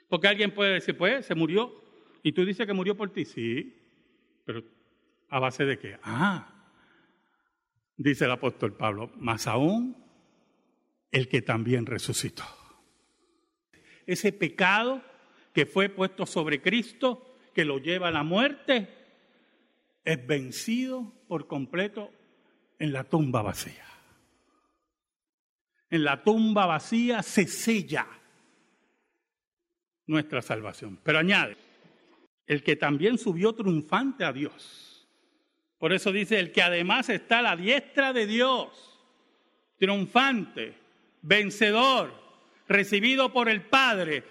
Porque 0.10 0.28
alguien 0.28 0.54
puede 0.54 0.74
decir, 0.74 0.98
pues, 0.98 1.26
se 1.26 1.36
murió. 1.36 1.74
Y 2.24 2.32
tú 2.32 2.46
dices 2.46 2.66
que 2.66 2.74
murió 2.74 2.96
por 2.96 3.12
ti. 3.12 3.26
Sí, 3.26 3.76
pero 4.46 4.64
¿a 5.30 5.40
base 5.40 5.66
de 5.66 5.78
qué? 5.78 5.98
Ah, 6.04 6.72
dice 7.98 8.26
el 8.26 8.32
apóstol 8.32 8.74
Pablo, 8.74 9.12
más 9.18 9.48
aún 9.48 9.96
el 11.12 11.28
que 11.28 11.42
también 11.42 11.86
resucitó. 11.86 12.44
Ese 14.06 14.32
pecado 14.34 15.02
que 15.54 15.66
fue 15.66 15.90
puesto 15.90 16.26
sobre 16.26 16.62
Cristo, 16.62 17.38
que 17.54 17.66
lo 17.66 17.80
lleva 17.80 18.10
a 18.10 18.12
la 18.12 18.24
muerte, 18.24 18.90
es 20.04 20.28
vencido 20.28 21.14
por 21.28 21.48
completo 21.48 22.12
en 22.78 22.92
la 22.92 23.06
tumba 23.06 23.42
vacía. 23.42 23.86
En 25.96 26.04
la 26.04 26.22
tumba 26.22 26.66
vacía 26.66 27.24
se 27.24 27.48
sella 27.48 28.06
nuestra 30.08 30.42
salvación. 30.42 31.00
Pero 31.02 31.20
añade, 31.20 31.56
el 32.46 32.64
que 32.64 32.76
también 32.76 33.18
subió 33.18 33.54
triunfante 33.54 34.26
a 34.26 34.34
Dios. 34.34 35.08
Por 35.78 35.94
eso 35.94 36.12
dice, 36.12 36.38
el 36.38 36.52
que 36.52 36.62
además 36.62 37.08
está 37.08 37.40
a 37.40 37.44
la 37.44 37.56
diestra 37.56 38.12
de 38.12 38.28
Dios, 38.28 39.00
triunfante, 39.78 40.74
vencedor, 41.22 42.14
recibido 42.68 43.32
por 43.32 43.48
el 43.48 43.62
Padre, 43.62 44.26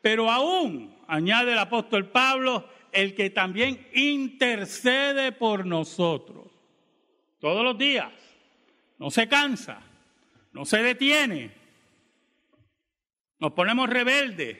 pero 0.00 0.30
aún, 0.30 0.96
añade 1.08 1.50
el 1.50 1.58
apóstol 1.58 2.10
Pablo, 2.10 2.68
el 2.92 3.16
que 3.16 3.30
también 3.30 3.88
intercede 3.92 5.32
por 5.32 5.66
nosotros. 5.66 6.46
Todos 7.40 7.64
los 7.64 7.76
días. 7.76 8.12
No 8.98 9.10
se 9.10 9.26
cansa, 9.26 9.82
no 10.58 10.64
se 10.64 10.82
detiene. 10.82 11.52
Nos 13.38 13.52
ponemos 13.52 13.88
rebeldes, 13.88 14.58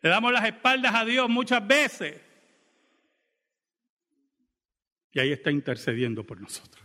le 0.00 0.08
damos 0.08 0.32
las 0.32 0.44
espaldas 0.44 0.92
a 0.92 1.04
Dios 1.04 1.28
muchas 1.28 1.64
veces. 1.64 2.20
Y 5.12 5.20
ahí 5.20 5.30
está 5.30 5.52
intercediendo 5.52 6.24
por 6.24 6.40
nosotros. 6.40 6.84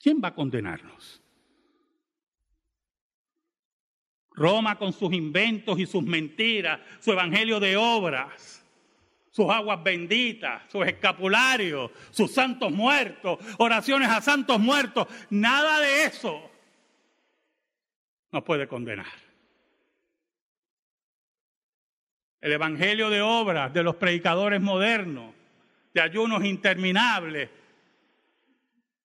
¿Quién 0.00 0.20
va 0.20 0.28
a 0.28 0.34
condenarnos? 0.34 1.22
Roma 4.32 4.76
con 4.76 4.92
sus 4.92 5.12
inventos 5.12 5.78
y 5.78 5.86
sus 5.86 6.02
mentiras, 6.02 6.80
su 6.98 7.12
evangelio 7.12 7.60
de 7.60 7.76
obras, 7.76 8.57
sus 9.30 9.50
aguas 9.50 9.82
benditas, 9.82 10.62
sus 10.70 10.86
escapularios, 10.86 11.90
sus 12.10 12.32
santos 12.32 12.72
muertos, 12.72 13.38
oraciones 13.58 14.08
a 14.08 14.20
santos 14.20 14.58
muertos, 14.58 15.06
nada 15.30 15.80
de 15.80 16.04
eso 16.04 16.50
nos 18.32 18.42
puede 18.42 18.66
condenar. 18.66 19.06
El 22.40 22.52
Evangelio 22.52 23.10
de 23.10 23.20
obras 23.20 23.72
de 23.72 23.82
los 23.82 23.96
predicadores 23.96 24.60
modernos, 24.60 25.34
de 25.92 26.00
ayunos 26.00 26.44
interminables, 26.44 27.50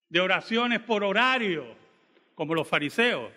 de 0.10 0.20
oraciones 0.20 0.80
por 0.82 1.04
horario, 1.04 1.76
como 2.36 2.54
los 2.54 2.68
fariseos. 2.68 3.32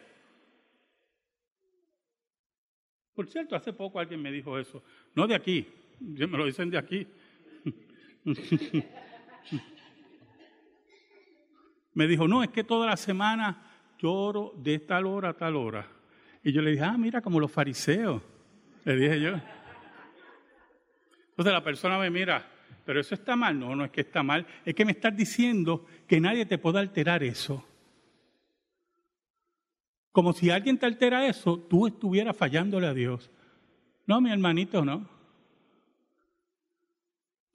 Por 3.14 3.28
cierto, 3.28 3.57
hace 3.57 3.73
poco 3.73 3.99
alguien 3.99 4.21
me 4.21 4.31
dijo 4.31 4.59
eso, 4.59 4.83
no 5.14 5.26
de 5.26 5.35
aquí, 5.35 5.66
me 6.00 6.26
lo 6.26 6.47
dicen 6.47 6.71
de 6.71 6.79
aquí. 6.79 7.07
me 11.95 12.07
dijo, 12.07 12.29
no, 12.29 12.43
es 12.43 12.50
que 12.50 12.65
toda 12.65 12.87
la 12.87 12.97
semana 12.97 13.62
lloro 13.99 14.53
de 14.57 14.79
tal 14.81 15.07
hora 15.07 15.31
a 15.31 15.35
tal 15.35 15.57
hora. 15.57 15.87
Y 16.43 16.53
yo 16.53 16.62
le 16.62 16.73
dije, 16.73 16.85
ah, 16.85 16.97
mira, 16.99 17.21
como 17.21 17.41
los 17.41 17.50
fariseos, 17.50 18.23
le 18.85 18.97
dije 18.97 19.21
yo. 19.21 19.35
Entonces 21.31 21.53
la 21.53 21.62
persona 21.62 21.99
me 21.99 22.11
mira, 22.11 22.47
pero 22.85 23.00
eso 23.00 23.15
está 23.15 23.37
mal. 23.37 23.59
No, 23.59 23.75
no 23.75 23.85
es 23.85 23.91
que 23.91 24.03
está 24.03 24.23
mal, 24.23 24.47
es 24.65 24.75
que 24.75 24.85
me 24.85 24.93
estás 24.93 25.17
diciendo 25.17 25.87
que 26.07 26.21
nadie 26.21 26.47
te 26.47 26.59
puede 26.59 26.78
alterar 26.78 27.23
eso. 27.23 27.65
Como 30.13 30.32
si 30.32 30.50
alguien 30.50 30.78
te 30.78 30.87
altera 30.87 31.26
eso, 31.26 31.59
tú 31.59 31.87
estuvieras 31.87 32.37
fallándole 32.37 32.87
a 32.87 32.95
Dios. 32.95 33.30
No, 34.06 34.21
mi 34.21 34.30
hermanito, 34.30 34.85
no. 34.85 35.16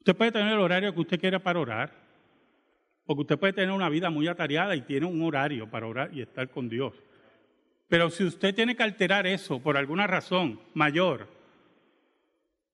Usted 0.02 0.16
puede 0.16 0.32
tener 0.32 0.54
el 0.54 0.60
horario 0.60 0.92
que 0.96 1.00
usted 1.00 1.20
quiera 1.20 1.38
para 1.38 1.60
orar. 1.60 1.94
Porque 3.06 3.22
usted 3.22 3.38
puede 3.38 3.54
tener 3.54 3.70
una 3.70 3.88
vida 3.88 4.10
muy 4.10 4.28
atareada 4.28 4.76
y 4.76 4.82
tiene 4.82 5.06
un 5.06 5.22
horario 5.22 5.70
para 5.70 5.86
orar 5.86 6.12
y 6.12 6.22
estar 6.22 6.50
con 6.50 6.68
Dios. 6.68 6.96
Pero 7.88 8.10
si 8.10 8.24
usted 8.24 8.56
tiene 8.56 8.76
que 8.76 8.82
alterar 8.82 9.28
eso 9.28 9.60
por 9.60 9.78
alguna 9.78 10.08
razón 10.08 10.60
mayor, 10.74 11.28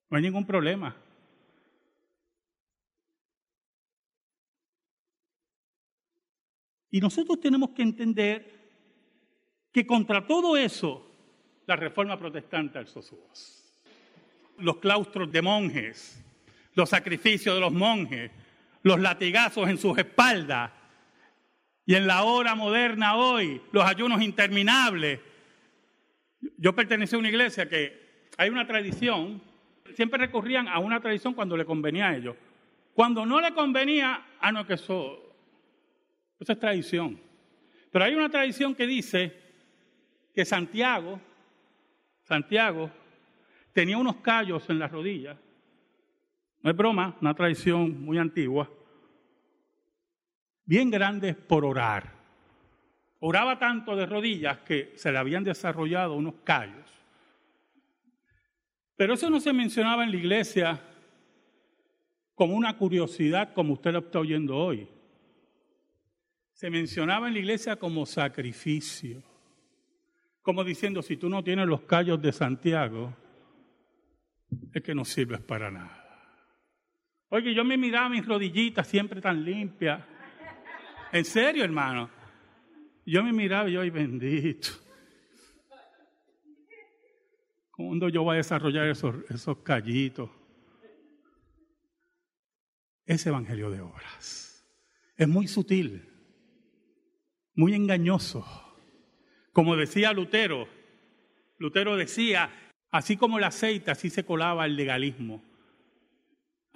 no 0.09 0.15
hay 0.15 0.23
ningún 0.23 0.45
problema. 0.45 0.95
Y 6.89 7.01
nosotros 7.01 7.41
tenemos 7.41 7.71
que 7.71 7.81
entender 7.81 8.69
que 9.73 9.85
contra 9.85 10.25
todo 10.25 10.55
eso, 10.55 11.11
la 11.65 11.75
reforma 11.75 12.17
protestante 12.17 12.77
alzó 12.77 13.01
su 13.01 13.17
voz. 13.17 13.69
Los 14.59 14.77
claustros 14.77 15.29
de 15.29 15.41
monjes, 15.41 16.23
los 16.77 16.89
sacrificios 16.89 17.55
de 17.55 17.59
los 17.59 17.73
monjes, 17.73 18.29
los 18.83 18.99
latigazos 18.99 19.67
en 19.67 19.79
sus 19.79 19.97
espaldas. 19.97 20.71
Y 21.87 21.95
en 21.95 22.05
la 22.05 22.21
hora 22.21 22.53
moderna 22.53 23.15
hoy, 23.15 23.59
los 23.71 23.83
ayunos 23.83 24.21
interminables. 24.21 25.19
Yo 26.55 26.75
pertenecí 26.75 27.15
a 27.15 27.19
una 27.19 27.29
iglesia 27.29 27.67
que 27.67 28.29
hay 28.37 28.51
una 28.51 28.67
tradición, 28.67 29.41
siempre 29.95 30.19
recurrían 30.19 30.67
a 30.67 30.77
una 30.77 30.99
tradición 31.01 31.33
cuando 31.33 31.57
le 31.57 31.65
convenía 31.65 32.09
a 32.09 32.15
ellos. 32.15 32.35
Cuando 32.93 33.25
no 33.25 33.41
le 33.41 33.55
convenía, 33.55 34.23
ah, 34.39 34.51
no, 34.51 34.67
que 34.67 34.75
eso, 34.75 35.35
eso 36.39 36.51
es 36.51 36.59
tradición. 36.59 37.19
Pero 37.91 38.05
hay 38.05 38.13
una 38.13 38.29
tradición 38.29 38.75
que 38.75 38.85
dice 38.85 39.35
que 40.31 40.45
Santiago, 40.45 41.19
Santiago, 42.21 42.91
tenía 43.73 43.97
unos 43.97 44.17
callos 44.17 44.69
en 44.69 44.77
las 44.77 44.91
rodillas 44.91 45.37
no 46.61 46.71
es 46.71 46.75
broma, 46.75 47.17
una 47.21 47.33
tradición 47.33 48.03
muy 48.03 48.17
antigua, 48.17 48.69
bien 50.65 50.89
grande 50.91 51.33
por 51.33 51.65
orar. 51.65 52.13
Oraba 53.19 53.57
tanto 53.57 53.95
de 53.95 54.05
rodillas 54.05 54.59
que 54.59 54.93
se 54.95 55.11
le 55.11 55.17
habían 55.17 55.43
desarrollado 55.43 56.15
unos 56.15 56.35
callos. 56.43 56.91
Pero 58.95 59.13
eso 59.13 59.29
no 59.29 59.39
se 59.39 59.53
mencionaba 59.53 60.03
en 60.03 60.11
la 60.11 60.17
iglesia 60.17 60.81
como 62.35 62.55
una 62.55 62.77
curiosidad 62.77 63.53
como 63.53 63.73
usted 63.73 63.93
lo 63.93 63.99
está 63.99 64.19
oyendo 64.19 64.55
hoy. 64.55 64.87
Se 66.51 66.69
mencionaba 66.69 67.27
en 67.27 67.33
la 67.33 67.39
iglesia 67.39 67.77
como 67.77 68.05
sacrificio, 68.05 69.23
como 70.41 70.63
diciendo, 70.63 71.01
si 71.01 71.17
tú 71.17 71.29
no 71.29 71.43
tienes 71.43 71.67
los 71.67 71.81
callos 71.81 72.21
de 72.21 72.31
Santiago, 72.31 73.15
es 74.73 74.81
que 74.81 74.95
no 74.95 75.05
sirves 75.05 75.41
para 75.41 75.71
nada. 75.71 75.96
Oye, 77.29 77.53
yo 77.53 77.63
me 77.63 77.77
miraba 77.77 78.09
mis 78.09 78.25
rodillitas 78.25 78.87
siempre 78.87 79.21
tan 79.21 79.43
limpias. 79.43 80.03
En 81.11 81.25
serio, 81.25 81.63
hermano. 81.63 82.09
Yo 83.05 83.23
me 83.23 83.31
miraba 83.31 83.69
y 83.69 83.73
yo, 83.73 83.81
ay 83.81 83.89
bendito. 83.89 84.69
¿Cuándo 87.71 88.09
yo 88.09 88.23
voy 88.23 88.35
a 88.35 88.37
desarrollar 88.37 88.87
esos, 88.87 89.15
esos 89.29 89.57
callitos? 89.59 90.29
Ese 93.05 93.29
evangelio 93.29 93.69
de 93.69 93.81
obras 93.81 94.47
es 95.17 95.27
muy 95.27 95.47
sutil, 95.47 96.07
muy 97.55 97.73
engañoso. 97.73 98.45
Como 99.51 99.75
decía 99.75 100.13
Lutero, 100.13 100.67
Lutero 101.57 101.97
decía, 101.97 102.51
así 102.91 103.17
como 103.17 103.39
el 103.39 103.43
aceite, 103.43 103.89
así 103.89 104.11
se 104.11 104.23
colaba 104.23 104.65
el 104.65 104.75
legalismo. 104.75 105.43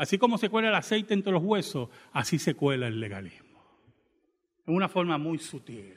Así 0.01 0.17
como 0.17 0.39
se 0.39 0.49
cuela 0.49 0.69
el 0.69 0.73
aceite 0.73 1.13
entre 1.13 1.31
los 1.31 1.43
huesos, 1.43 1.87
así 2.11 2.39
se 2.39 2.55
cuela 2.55 2.87
el 2.87 2.99
legalismo. 2.99 3.61
En 4.65 4.73
una 4.73 4.89
forma 4.89 5.19
muy 5.19 5.37
sutil. 5.37 5.95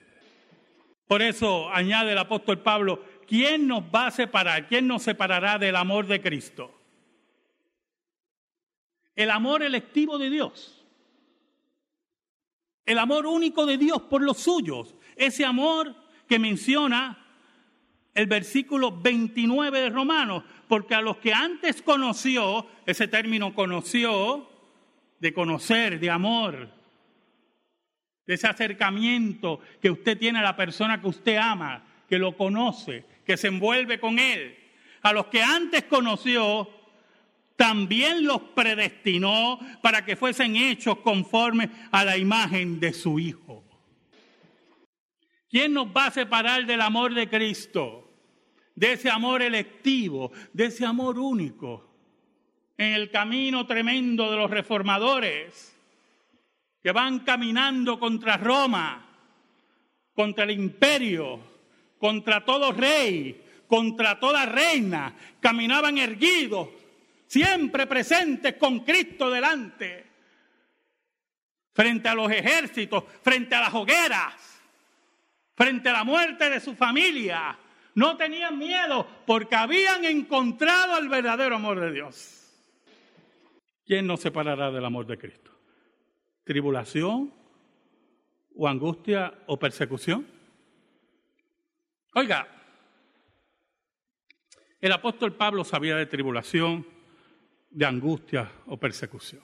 Por 1.08 1.22
eso 1.22 1.70
añade 1.70 2.12
el 2.12 2.18
apóstol 2.18 2.60
Pablo, 2.60 3.02
¿quién 3.26 3.66
nos 3.66 3.82
va 3.84 4.08
a 4.08 4.10
separar? 4.10 4.66
¿Quién 4.66 4.86
nos 4.86 5.04
separará 5.04 5.56
del 5.56 5.74
amor 5.74 6.06
de 6.06 6.20
Cristo? 6.20 6.78
El 9.16 9.30
amor 9.30 9.62
electivo 9.62 10.18
de 10.18 10.28
Dios. 10.28 10.84
El 12.84 12.98
amor 12.98 13.24
único 13.24 13.64
de 13.64 13.78
Dios 13.78 14.02
por 14.02 14.20
los 14.20 14.36
suyos. 14.36 14.94
Ese 15.16 15.46
amor 15.46 15.96
que 16.28 16.38
menciona 16.38 17.23
el 18.14 18.26
versículo 18.26 18.92
29 18.92 19.80
de 19.80 19.90
Romanos, 19.90 20.44
porque 20.68 20.94
a 20.94 21.00
los 21.00 21.16
que 21.16 21.32
antes 21.32 21.82
conoció, 21.82 22.66
ese 22.86 23.08
término 23.08 23.54
conoció, 23.54 24.48
de 25.18 25.32
conocer, 25.32 25.98
de 25.98 26.10
amor, 26.10 26.68
de 28.26 28.34
ese 28.34 28.46
acercamiento 28.46 29.60
que 29.80 29.90
usted 29.90 30.18
tiene 30.18 30.38
a 30.38 30.42
la 30.42 30.56
persona 30.56 31.00
que 31.00 31.08
usted 31.08 31.36
ama, 31.36 31.84
que 32.08 32.18
lo 32.18 32.36
conoce, 32.36 33.04
que 33.26 33.36
se 33.36 33.48
envuelve 33.48 33.98
con 33.98 34.18
él. 34.18 34.56
A 35.02 35.12
los 35.12 35.26
que 35.26 35.42
antes 35.42 35.84
conoció, 35.84 36.68
también 37.56 38.24
los 38.24 38.40
predestinó 38.54 39.58
para 39.82 40.04
que 40.04 40.16
fuesen 40.16 40.56
hechos 40.56 40.98
conforme 40.98 41.70
a 41.90 42.04
la 42.04 42.16
imagen 42.16 42.80
de 42.80 42.92
su 42.92 43.18
Hijo. 43.18 43.64
¿Quién 45.48 45.72
nos 45.72 45.86
va 45.86 46.06
a 46.06 46.10
separar 46.10 46.66
del 46.66 46.80
amor 46.80 47.14
de 47.14 47.28
Cristo? 47.28 48.03
De 48.74 48.92
ese 48.92 49.10
amor 49.10 49.42
electivo, 49.42 50.32
de 50.52 50.66
ese 50.66 50.84
amor 50.84 51.18
único. 51.18 51.90
En 52.76 52.92
el 52.92 53.10
camino 53.10 53.66
tremendo 53.66 54.30
de 54.30 54.36
los 54.36 54.50
reformadores 54.50 55.76
que 56.82 56.92
van 56.92 57.20
caminando 57.20 57.98
contra 57.98 58.36
Roma, 58.36 59.06
contra 60.12 60.44
el 60.44 60.50
imperio, 60.50 61.40
contra 61.98 62.44
todo 62.44 62.72
rey, 62.72 63.42
contra 63.66 64.18
toda 64.18 64.44
reina, 64.44 65.14
caminaban 65.40 65.98
erguidos, 65.98 66.68
siempre 67.26 67.86
presentes 67.86 68.56
con 68.56 68.80
Cristo 68.80 69.30
delante, 69.30 70.04
frente 71.72 72.08
a 72.08 72.14
los 72.14 72.30
ejércitos, 72.30 73.04
frente 73.22 73.54
a 73.54 73.60
las 73.60 73.74
hogueras 73.74 74.54
frente 75.54 75.88
a 75.88 75.92
la 75.92 76.04
muerte 76.04 76.50
de 76.50 76.60
su 76.60 76.74
familia. 76.74 77.56
No 77.94 78.16
tenían 78.16 78.58
miedo 78.58 79.06
porque 79.26 79.54
habían 79.54 80.04
encontrado 80.04 80.98
el 80.98 81.08
verdadero 81.08 81.56
amor 81.56 81.80
de 81.80 81.92
Dios. 81.92 82.40
¿Quién 83.86 84.06
nos 84.06 84.20
separará 84.20 84.70
del 84.70 84.84
amor 84.84 85.06
de 85.06 85.18
Cristo? 85.18 85.50
¿Tribulación 86.42 87.32
o 88.56 88.68
angustia 88.68 89.32
o 89.46 89.58
persecución? 89.58 90.26
Oiga, 92.14 92.48
el 94.80 94.92
apóstol 94.92 95.34
Pablo 95.34 95.64
sabía 95.64 95.96
de 95.96 96.06
tribulación, 96.06 96.86
de 97.70 97.86
angustia 97.86 98.50
o 98.66 98.76
persecución. 98.76 99.42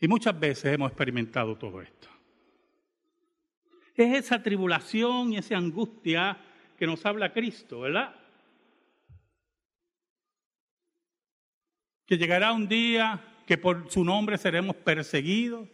Y 0.00 0.08
muchas 0.08 0.38
veces 0.38 0.72
hemos 0.72 0.90
experimentado 0.90 1.56
todo 1.56 1.82
esto. 1.82 2.08
Es 3.94 4.24
esa 4.24 4.42
tribulación 4.42 5.32
y 5.32 5.36
esa 5.36 5.56
angustia 5.56 6.38
que 6.80 6.86
nos 6.86 7.04
habla 7.04 7.30
Cristo, 7.30 7.80
¿verdad? 7.80 8.14
Que 12.06 12.16
llegará 12.16 12.54
un 12.54 12.66
día 12.68 13.22
que 13.46 13.58
por 13.58 13.90
su 13.90 14.02
nombre 14.02 14.38
seremos 14.38 14.76
perseguidos, 14.76 15.68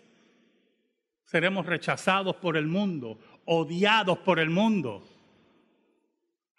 seremos 1.23 1.65
rechazados 1.65 2.35
por 2.35 2.57
el 2.57 2.67
mundo, 2.67 3.21
odiados 3.45 4.19
por 4.19 4.41
el 4.41 4.51
mundo. 4.51 5.09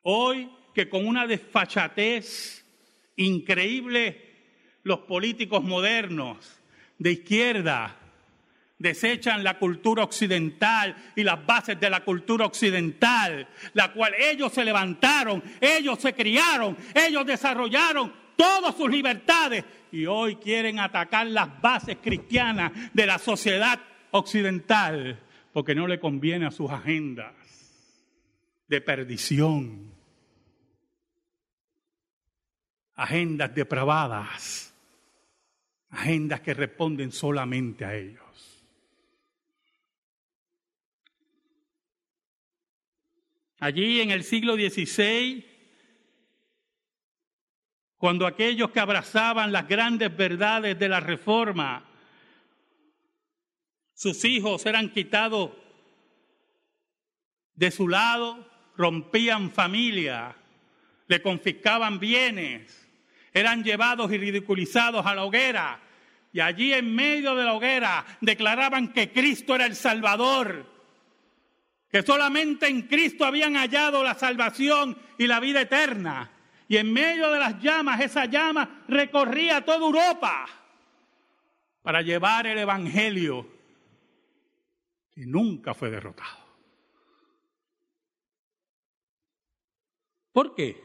Hoy 0.04 0.50
que 0.74 0.88
con 0.88 1.06
una 1.06 1.28
desfachatez 1.28 2.66
increíble 3.18 4.80
los 4.84 5.00
políticos 5.00 5.62
modernos 5.62 6.58
de 6.98 7.12
izquierda 7.12 8.00
desechan 8.80 9.44
la 9.44 9.58
cultura 9.58 10.04
occidental 10.04 10.96
y 11.16 11.24
las 11.24 11.46
bases 11.46 11.80
de 11.80 11.90
la 11.90 12.04
cultura 12.04 12.46
occidental, 12.46 13.48
la 13.74 13.92
cual 13.92 14.14
ellos 14.20 14.54
se 14.54 14.64
levantaron, 14.64 15.44
ellos 15.60 16.00
se 16.00 16.14
criaron, 16.14 16.78
ellos 16.94 17.26
desarrollaron 17.26 18.14
todas 18.36 18.76
sus 18.76 18.90
libertades 18.90 19.66
y 19.92 20.06
hoy 20.06 20.36
quieren 20.36 20.80
atacar 20.80 21.28
las 21.28 21.60
bases 21.62 21.98
cristianas 22.02 22.72
de 22.94 23.06
la 23.06 23.18
sociedad 23.18 23.80
occidental 24.12 25.20
porque 25.52 25.74
no 25.74 25.88
le 25.88 26.00
conviene 26.00 26.46
a 26.46 26.52
sus 26.52 26.70
agendas 26.70 27.34
de 28.68 28.82
perdición, 28.82 29.92
agendas 32.96 33.56
depravadas, 33.56 34.74
agendas 35.90 36.42
que 36.42 36.54
responden 36.54 37.12
solamente 37.12 37.86
a 37.86 37.96
ellos. 37.96 38.27
Allí 43.60 44.02
en 44.02 44.12
el 44.12 44.24
siglo 44.24 44.54
XVI, 44.54 45.44
cuando 47.98 48.28
aquellos 48.28 48.70
que 48.70 48.80
abrazaban 48.80 49.52
las 49.52 49.68
grandes 49.68 50.16
verdades 50.16 50.78
de 50.78 50.88
la 50.88 51.00
reforma, 51.00 51.84
sus 53.96 54.24
hijos 54.26 54.64
eran 54.68 54.92
quitados 54.92 55.52
de 57.56 57.72
su 57.72 57.88
lado, 57.88 58.48
rompían 58.78 59.50
familia, 59.50 60.36
le 61.08 61.22
confiscaban 61.24 62.00
bienes, 62.00 62.88
eran 63.34 63.64
llevados 63.64 64.12
y 64.12 64.20
ridiculizados 64.20 65.04
a 65.04 65.16
la 65.16 65.24
hoguera, 65.24 65.82
y 66.32 66.42
allí 66.42 66.74
en 66.74 66.94
medio 66.94 67.34
de 67.34 67.44
la 67.44 67.54
hoguera 67.54 68.06
declaraban 68.22 68.94
que 68.94 69.12
Cristo 69.12 69.56
era 69.56 69.66
el 69.66 69.76
Salvador 69.76 70.77
que 71.90 72.04
solamente 72.04 72.68
en 72.68 72.84
Cristo 72.84 73.26
habían 73.26 73.56
hallado 73.56 74.04
la 74.04 74.14
salvación 74.14 74.98
y 75.18 75.28
la 75.28 75.40
vida 75.40 75.62
eterna. 75.62 76.32
Y 76.68 76.78
en 76.78 76.92
medio 76.92 77.32
de 77.32 77.40
las 77.40 77.62
llamas, 77.62 78.02
esa 78.02 78.26
llama 78.26 78.84
recorría 78.88 79.64
toda 79.64 79.78
Europa 79.78 80.48
para 81.82 82.02
llevar 82.02 82.48
el 82.48 82.58
Evangelio 82.58 83.48
que 85.16 85.26
nunca 85.26 85.74
fue 85.74 85.90
derrotado. 85.90 86.46
¿Por 90.34 90.54
qué? 90.54 90.84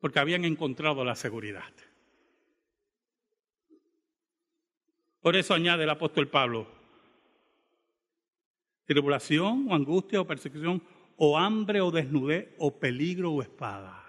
Porque 0.00 0.18
habían 0.18 0.44
encontrado 0.44 1.04
la 1.04 1.14
seguridad. 1.14 1.72
Por 5.20 5.36
eso 5.36 5.54
añade 5.54 5.84
el 5.84 5.90
apóstol 5.90 6.28
Pablo, 6.28 6.66
tribulación 8.86 9.66
o 9.68 9.74
angustia 9.74 10.20
o 10.20 10.26
persecución 10.26 10.82
o 11.16 11.38
hambre 11.38 11.80
o 11.80 11.90
desnudez 11.90 12.54
o 12.58 12.78
peligro 12.78 13.32
o 13.32 13.42
espada. 13.42 14.02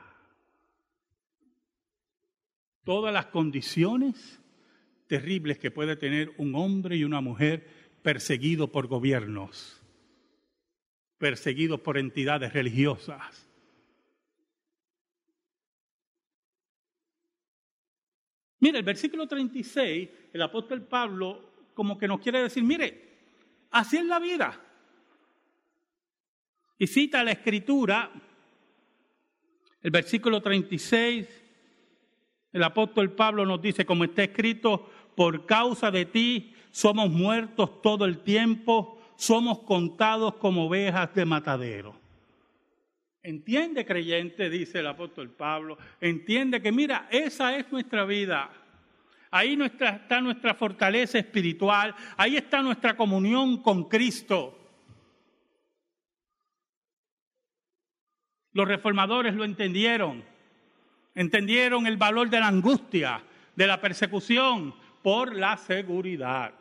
Todas 2.84 3.14
las 3.14 3.28
condiciones 3.28 4.42
terribles 5.08 5.60
que 5.60 5.72
puede 5.72 5.96
tener 5.96 6.34
un 6.38 6.56
hombre 6.56 6.98
y 6.98 7.04
una 7.04 7.22
mujer 7.22 7.68
perseguido 8.02 8.72
por 8.72 8.88
gobiernos, 8.88 9.82
perseguidos 11.18 11.80
por 11.80 11.98
entidades 11.98 12.52
religiosas. 12.52 13.50
Mire, 18.60 18.80
el 18.80 18.86
versículo 18.86 19.28
36, 19.28 20.10
el 20.34 20.42
apóstol 20.42 20.84
Pablo 20.84 21.54
como 21.74 21.98
que 21.98 22.08
nos 22.08 22.20
quiere 22.20 22.42
decir, 22.42 22.64
mire, 22.64 23.13
Así 23.74 23.98
es 23.98 24.06
la 24.06 24.20
vida. 24.20 24.60
Y 26.78 26.86
cita 26.86 27.24
la 27.24 27.32
escritura, 27.32 28.12
el 29.82 29.90
versículo 29.90 30.42
36, 30.42 31.28
el 32.52 32.64
apóstol 32.64 33.14
Pablo 33.14 33.48
nos 33.48 33.60
dice, 33.64 33.84
como 33.84 34.04
está 34.04 34.24
escrito, 34.24 34.92
por 35.16 35.48
causa 35.48 35.90
de 35.90 36.06
ti 36.06 36.54
somos 36.70 37.10
muertos 37.10 37.82
todo 37.82 38.06
el 38.06 38.20
tiempo, 38.20 39.02
somos 39.16 39.60
contados 39.60 40.36
como 40.36 40.68
ovejas 40.68 41.14
de 41.16 41.26
matadero. 41.26 41.96
Entiende, 43.24 43.86
creyente, 43.86 44.52
dice 44.52 44.82
el 44.82 44.88
apóstol 44.88 45.32
Pablo, 45.32 45.80
entiende 46.00 46.62
que 46.62 46.72
mira, 46.72 47.08
esa 47.10 47.58
es 47.58 47.72
nuestra 47.72 48.06
vida. 48.06 48.52
Ahí 49.36 49.58
está 49.60 50.22
nuestra 50.22 50.54
fortaleza 50.54 51.18
espiritual, 51.18 51.96
ahí 52.18 52.38
está 52.38 52.62
nuestra 52.62 52.96
comunión 52.96 53.64
con 53.64 53.90
Cristo. 53.90 54.56
Los 58.52 58.68
reformadores 58.68 59.34
lo 59.34 59.44
entendieron, 59.44 60.24
entendieron 61.16 61.88
el 61.88 61.98
valor 61.98 62.30
de 62.30 62.40
la 62.42 62.48
angustia, 62.48 63.24
de 63.56 63.66
la 63.66 63.82
persecución 63.82 64.76
por 65.02 65.34
la 65.36 65.58
seguridad. 65.58 66.54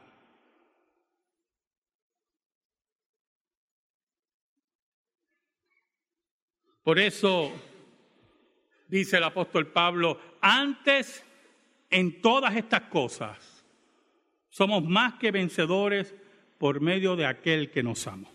Por 6.83 6.99
eso 6.99 7.53
dice 8.89 9.19
el 9.19 9.25
apóstol 9.25 9.67
Pablo, 9.67 10.19
antes 10.41 11.23
en 11.93 12.21
todas 12.21 12.57
estas 12.57 12.83
cosas 12.85 13.65
somos 14.49 14.83
más 14.85 15.15
que 15.15 15.31
vencedores 15.31 16.15
por 16.59 16.81
medio 16.81 17.15
de 17.17 17.27
aquel 17.27 17.71
que 17.71 17.83
nos 17.83 18.07
ama. 18.07 18.29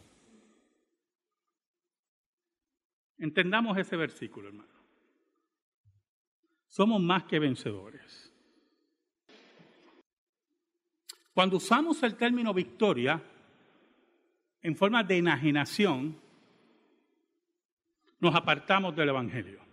Entendamos 3.18 3.78
ese 3.78 3.98
versículo, 3.98 4.48
hermano. 4.50 4.70
Somos 6.68 7.02
más 7.02 7.24
que 7.24 7.40
vencedores. 7.40 8.32
Cuando 11.34 11.58
usamos 11.58 12.02
el 12.04 12.16
término 12.16 12.54
victoria 12.54 13.22
en 14.62 14.76
forma 14.76 15.04
de 15.04 15.18
enajenación, 15.18 16.20
nos 18.20 18.36
apartamos 18.36 18.96
del 18.96 19.10
Evangelio. 19.10 19.67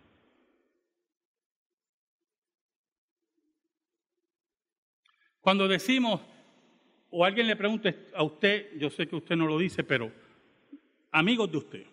Cuando 5.44 5.68
decimos, 5.68 6.22
o 7.10 7.22
alguien 7.22 7.46
le 7.46 7.54
pregunte 7.54 8.08
a 8.14 8.22
usted, 8.22 8.78
yo 8.78 8.88
sé 8.88 9.06
que 9.06 9.16
usted 9.16 9.36
no 9.36 9.46
lo 9.46 9.58
dice, 9.58 9.84
pero 9.84 10.10
amigos 11.12 11.52
de 11.52 11.58
usted, 11.58 11.86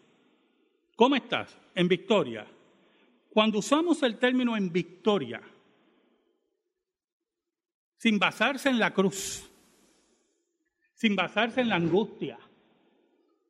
¿cómo 0.95 1.17
estás? 1.17 1.57
En 1.75 1.89
victoria. 1.89 2.47
Cuando 3.29 3.59
usamos 3.59 4.01
el 4.03 4.17
término 4.17 4.55
en 4.55 4.71
victoria, 4.71 5.41
sin 7.97 8.17
basarse 8.17 8.69
en 8.69 8.79
la 8.79 8.93
cruz, 8.93 9.51
sin 10.93 11.17
basarse 11.17 11.59
en 11.59 11.67
la 11.67 11.75
angustia, 11.75 12.39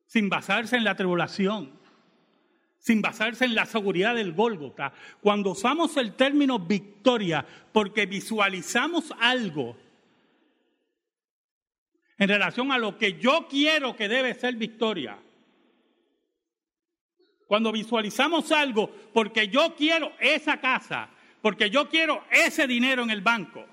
sin 0.06 0.28
basarse 0.28 0.76
en 0.78 0.82
la 0.82 0.96
tribulación, 0.96 1.78
sin 2.76 3.00
basarse 3.00 3.44
en 3.44 3.54
la 3.54 3.66
seguridad 3.66 4.16
del 4.16 4.32
Gólgota. 4.32 4.92
Cuando 5.20 5.52
usamos 5.52 5.96
el 5.96 6.14
término 6.14 6.58
victoria 6.58 7.46
porque 7.72 8.06
visualizamos 8.06 9.14
algo 9.20 9.76
en 12.22 12.28
relación 12.28 12.70
a 12.70 12.78
lo 12.78 12.96
que 12.96 13.18
yo 13.18 13.48
quiero 13.50 13.96
que 13.96 14.08
debe 14.08 14.32
ser 14.34 14.54
victoria. 14.54 15.18
Cuando 17.48 17.72
visualizamos 17.72 18.52
algo 18.52 18.88
porque 19.12 19.48
yo 19.48 19.74
quiero 19.74 20.12
esa 20.20 20.60
casa, 20.60 21.08
porque 21.40 21.68
yo 21.68 21.88
quiero 21.88 22.22
ese 22.30 22.68
dinero 22.68 23.02
en 23.02 23.10
el 23.10 23.22
banco. 23.22 23.66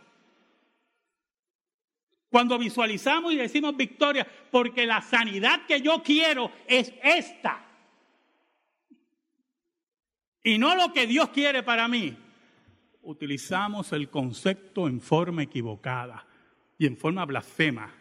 Cuando 2.32 2.58
visualizamos 2.58 3.34
y 3.34 3.38
decimos 3.38 3.78
victoria 3.78 4.28
porque 4.50 4.88
la 4.88 5.04
sanidad 5.04 5.68
que 5.68 5.82
yo 5.82 6.02
quiero 6.02 6.52
es 6.66 6.92
esta 7.04 7.64
y 10.44 10.58
no 10.58 10.74
lo 10.74 10.92
que 10.92 11.06
Dios 11.06 11.30
quiere 11.30 11.62
para 11.62 11.88
mí, 11.88 12.18
utilizamos 13.04 13.94
el 13.94 14.10
concepto 14.10 14.88
en 14.88 15.02
forma 15.02 15.44
equivocada 15.44 16.26
y 16.80 16.88
en 16.88 16.98
forma 16.98 17.26
blasfema, 17.28 17.99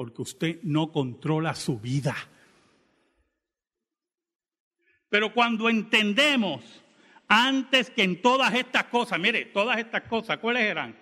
porque 0.00 0.22
usted 0.22 0.60
no 0.62 0.90
controla 0.92 1.54
su 1.54 1.78
vida. 1.78 2.16
Pero 5.10 5.34
cuando 5.34 5.68
entendemos, 5.68 6.82
antes 7.28 7.90
que 7.90 8.04
en 8.04 8.22
todas 8.22 8.54
estas 8.54 8.84
cosas, 8.84 9.20
mire, 9.20 9.44
todas 9.44 9.76
estas 9.78 10.04
cosas, 10.04 10.38
¿cuáles 10.38 10.62
eran? 10.62 10.96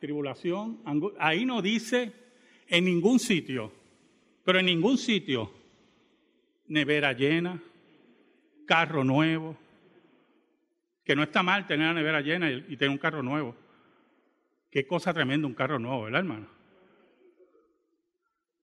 Tribulación, 0.00 0.82
ahí 1.18 1.46
no 1.46 1.62
dice 1.62 2.12
en 2.66 2.84
ningún 2.84 3.18
sitio, 3.20 3.72
pero 4.44 4.58
en 4.58 4.66
ningún 4.66 4.98
sitio, 4.98 5.50
nevera 6.66 7.14
llena, 7.14 7.58
carro 8.66 9.02
nuevo, 9.02 9.56
que 11.04 11.16
no 11.16 11.22
está 11.22 11.42
mal 11.42 11.66
tener 11.66 11.86
la 11.86 11.94
nevera 11.94 12.20
llena 12.20 12.50
y, 12.50 12.76
tener 12.76 12.90
un 12.90 12.98
carro 12.98 13.22
nuevo. 13.22 13.56
Qué 14.70 14.86
cosa 14.86 15.14
tremenda 15.14 15.46
un 15.46 15.54
carro 15.54 15.78
nuevo, 15.78 16.02
¿verdad, 16.02 16.20
hermano? 16.20 16.61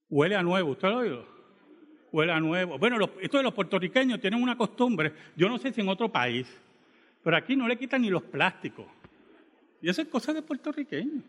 Huele 0.09 0.35
a 0.35 0.43
nuevo, 0.43 0.71
¿usted 0.71 0.87
lo 0.87 0.95
ha 0.95 0.97
oído? 0.99 1.25
Huele 2.11 2.31
a 2.31 2.39
nuevo. 2.39 2.79
Bueno, 2.79 2.97
esto 3.21 3.37
de 3.37 3.43
los 3.43 3.53
puertorriqueños 3.53 4.19
tienen 4.19 4.41
una 4.41 4.57
costumbre, 4.57 5.13
yo 5.35 5.47
no 5.47 5.57
sé 5.57 5.71
si 5.71 5.81
en 5.81 5.89
otro 5.89 6.11
país, 6.11 6.47
pero 7.23 7.37
aquí 7.37 7.55
no 7.55 7.67
le 7.67 7.77
quitan 7.77 8.01
ni 8.01 8.09
los 8.09 8.23
plásticos. 8.23 8.85
Y 9.81 9.89
eso 9.89 10.01
es 10.01 10.07
cosa 10.07 10.33
de 10.33 10.41
puertorriqueños. 10.41 11.23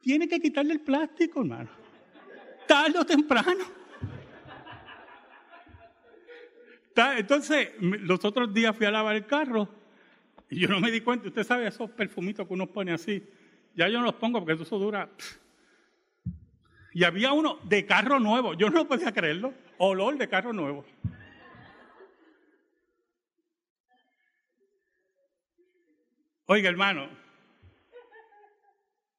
Tiene 0.00 0.26
que 0.26 0.40
quitarle 0.40 0.72
el 0.72 0.80
plástico, 0.80 1.40
hermano. 1.40 1.68
Tarde 2.66 2.98
o 2.98 3.04
temprano. 3.04 3.64
Entonces, 7.16 7.70
los 7.80 8.24
otros 8.24 8.52
días 8.52 8.74
fui 8.74 8.86
a 8.86 8.90
lavar 8.90 9.14
el 9.14 9.26
carro 9.26 9.68
y 10.50 10.60
yo 10.60 10.68
no 10.68 10.80
me 10.80 10.90
di 10.90 11.00
cuenta. 11.02 11.28
Usted 11.28 11.44
sabe 11.44 11.66
esos 11.66 11.90
perfumitos 11.90 12.46
que 12.46 12.54
uno 12.54 12.66
pone 12.66 12.92
así. 12.92 13.22
Ya 13.78 13.86
yo 13.86 14.00
no 14.00 14.06
los 14.06 14.16
pongo 14.16 14.44
porque 14.44 14.60
eso 14.60 14.76
dura. 14.76 15.08
Y 16.92 17.04
había 17.04 17.32
uno 17.32 17.60
de 17.62 17.86
carro 17.86 18.18
nuevo. 18.18 18.54
Yo 18.54 18.70
no 18.70 18.88
podía 18.88 19.12
creerlo. 19.12 19.54
Olor 19.78 20.18
de 20.18 20.28
carro 20.28 20.52
nuevo. 20.52 20.84
Oiga, 26.46 26.68
hermano, 26.68 27.08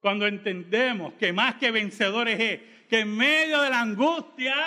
cuando 0.01 0.27
entendemos 0.27 1.13
que 1.13 1.31
más 1.31 1.55
que 1.55 1.71
vencedores 1.71 2.37
es 2.37 2.59
que 2.89 2.99
en 2.99 3.15
medio 3.15 3.61
de 3.61 3.69
la 3.69 3.79
angustia, 3.79 4.57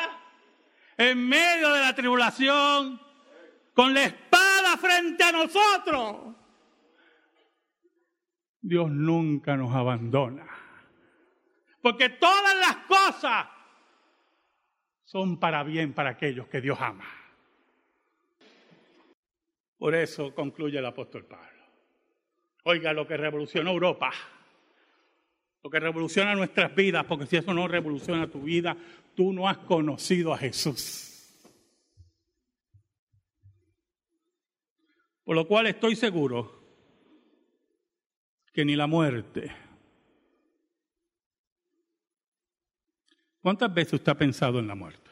en 0.97 1.29
medio 1.29 1.71
de 1.71 1.81
la 1.81 1.95
tribulación, 1.95 2.99
con 3.75 3.93
la 3.93 4.05
espada 4.05 4.79
frente 4.79 5.23
a 5.23 5.33
nosotros. 5.33 6.42
Dios 8.62 8.90
nunca 8.90 9.57
nos 9.57 9.75
abandona. 9.75 10.46
Porque 11.83 12.11
todas 12.11 12.57
las 12.57 12.77
cosas 12.87 13.48
son 15.03 15.38
para 15.38 15.64
bien 15.64 15.92
para 15.92 16.11
aquellos 16.11 16.46
que 16.46 16.61
Dios 16.61 16.79
ama. 16.81 17.05
Por 19.77 19.96
eso 19.96 20.33
concluye 20.33 20.79
el 20.79 20.87
apóstol 20.87 21.27
Pablo. 21.27 21.48
Oiga 22.64 22.92
lo 22.92 23.05
que 23.05 23.16
revolucionó 23.16 23.72
Europa, 23.72 24.12
lo 25.64 25.68
que 25.68 25.81
revoluciona 25.81 26.37
nuestras 26.37 26.72
vidas, 26.72 27.05
porque 27.05 27.27
si 27.27 27.37
eso 27.37 27.53
no 27.53 27.66
revoluciona 27.66 28.31
tu 28.31 28.42
vida, 28.42 28.77
tú 29.16 29.33
no 29.33 29.48
has 29.48 29.59
conocido 29.59 30.33
a 30.33 30.38
Jesús. 30.38 31.09
Por 35.25 35.35
lo 35.35 35.48
cual 35.48 35.66
estoy 35.66 35.96
seguro 35.96 36.62
que 38.53 38.65
ni 38.65 38.77
la 38.77 38.87
muerte. 38.87 39.51
¿Cuántas 43.41 43.73
veces 43.73 43.95
usted 43.95 44.12
ha 44.12 44.19
pensado 44.19 44.59
en 44.59 44.69
la 44.69 44.75
muerte? 44.75 45.11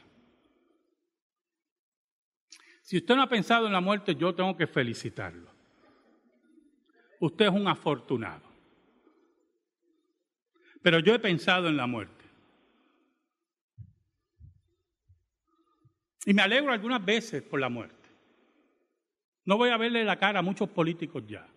Si 2.83 2.97
usted 2.97 3.15
no 3.15 3.23
ha 3.23 3.29
pensado 3.29 3.67
en 3.67 3.73
la 3.73 3.81
muerte, 3.81 4.15
yo 4.15 4.35
tengo 4.35 4.57
que 4.57 4.67
felicitarlo. 4.67 5.51
Usted 7.21 7.47
es 7.47 7.53
un 7.53 7.67
afortunado. 7.67 8.49
Pero 10.83 11.01
yo 11.01 11.15
he 11.15 11.19
pensado 11.19 11.69
en 11.69 11.77
la 11.77 11.87
muerte. 11.87 12.25
Y 16.25 16.35
me 16.35 16.43
alegro 16.43 16.73
algunas 16.73 17.05
veces 17.05 17.43
por 17.43 17.61
la 17.61 17.69
muerte. 17.69 18.09
No 19.45 19.57
voy 19.57 19.71
a 19.71 19.77
verle 19.77 20.05
la 20.05 20.19
cara 20.19 20.39
a 20.39 20.43
muchos 20.43 20.69
políticos 20.69 21.25
ya. 21.27 21.50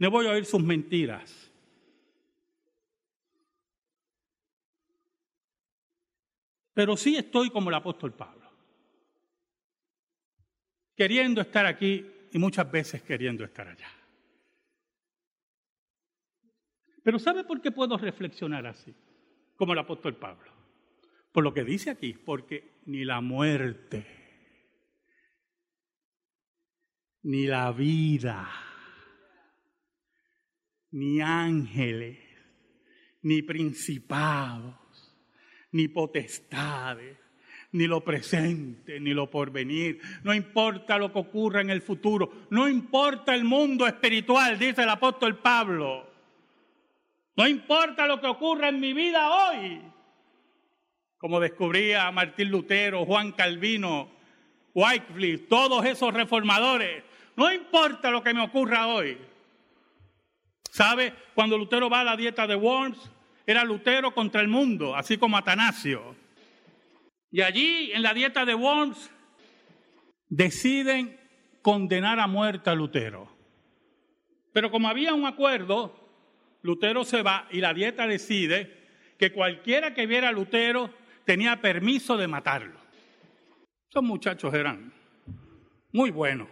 No 0.00 0.10
voy 0.10 0.26
a 0.26 0.30
oír 0.30 0.46
sus 0.46 0.62
mentiras. 0.62 1.52
Pero 6.72 6.96
sí 6.96 7.16
estoy 7.16 7.50
como 7.50 7.68
el 7.68 7.74
apóstol 7.74 8.14
Pablo, 8.14 8.50
queriendo 10.96 11.42
estar 11.42 11.66
aquí 11.66 12.06
y 12.32 12.38
muchas 12.38 12.70
veces 12.70 13.02
queriendo 13.02 13.44
estar 13.44 13.68
allá. 13.68 13.92
Pero 17.02 17.18
¿sabe 17.18 17.44
por 17.44 17.60
qué 17.60 17.70
puedo 17.70 17.98
reflexionar 17.98 18.66
así? 18.66 18.94
Como 19.56 19.74
el 19.74 19.78
apóstol 19.80 20.16
Pablo. 20.16 20.50
Por 21.30 21.44
lo 21.44 21.52
que 21.52 21.64
dice 21.64 21.90
aquí, 21.90 22.14
porque 22.14 22.80
ni 22.86 23.04
la 23.04 23.20
muerte 23.20 24.06
ni 27.22 27.46
la 27.46 27.70
vida, 27.70 28.48
ni 30.92 31.20
ángeles, 31.20 32.18
ni 33.22 33.42
principados, 33.42 34.74
ni 35.72 35.88
potestades, 35.88 37.16
ni 37.72 37.86
lo 37.86 38.02
presente, 38.02 38.98
ni 38.98 39.14
lo 39.14 39.30
porvenir. 39.30 40.00
No 40.24 40.34
importa 40.34 40.98
lo 40.98 41.12
que 41.12 41.20
ocurra 41.20 41.60
en 41.60 41.70
el 41.70 41.82
futuro, 41.82 42.46
no 42.50 42.68
importa 42.68 43.34
el 43.34 43.44
mundo 43.44 43.86
espiritual, 43.86 44.58
dice 44.58 44.82
el 44.82 44.90
apóstol 44.90 45.38
Pablo. 45.38 46.08
No 47.36 47.46
importa 47.46 48.06
lo 48.06 48.20
que 48.20 48.26
ocurra 48.26 48.68
en 48.68 48.80
mi 48.80 48.92
vida 48.92 49.30
hoy. 49.30 49.80
Como 51.16 51.38
descubría 51.38 52.10
Martín 52.10 52.50
Lutero, 52.50 53.04
Juan 53.04 53.32
Calvino, 53.32 54.10
Wycliffe, 54.74 55.46
todos 55.46 55.84
esos 55.84 56.12
reformadores 56.12 57.04
no 57.40 57.50
importa 57.50 58.10
lo 58.10 58.22
que 58.22 58.34
me 58.34 58.44
ocurra 58.44 58.86
hoy. 58.88 59.16
¿Sabe? 60.70 61.12
Cuando 61.34 61.58
Lutero 61.58 61.90
va 61.90 62.00
a 62.00 62.04
la 62.04 62.16
dieta 62.16 62.46
de 62.46 62.54
Worms, 62.54 63.10
era 63.46 63.64
Lutero 63.64 64.14
contra 64.14 64.40
el 64.40 64.48
mundo, 64.48 64.94
así 64.94 65.18
como 65.18 65.36
Atanasio. 65.36 66.16
Y 67.30 67.42
allí, 67.42 67.92
en 67.92 68.02
la 68.02 68.14
dieta 68.14 68.44
de 68.44 68.54
Worms, 68.54 69.10
deciden 70.28 71.18
condenar 71.62 72.20
a 72.20 72.26
muerte 72.26 72.70
a 72.70 72.74
Lutero. 72.74 73.28
Pero 74.52 74.70
como 74.70 74.88
había 74.88 75.14
un 75.14 75.26
acuerdo, 75.26 75.96
Lutero 76.62 77.04
se 77.04 77.22
va 77.22 77.46
y 77.50 77.60
la 77.60 77.74
dieta 77.74 78.06
decide 78.06 78.80
que 79.18 79.32
cualquiera 79.32 79.94
que 79.94 80.06
viera 80.06 80.28
a 80.28 80.32
Lutero 80.32 80.92
tenía 81.24 81.60
permiso 81.60 82.16
de 82.16 82.26
matarlo. 82.26 82.78
Esos 83.88 84.02
muchachos 84.02 84.54
eran 84.54 84.92
muy 85.92 86.10
buenos. 86.10 86.48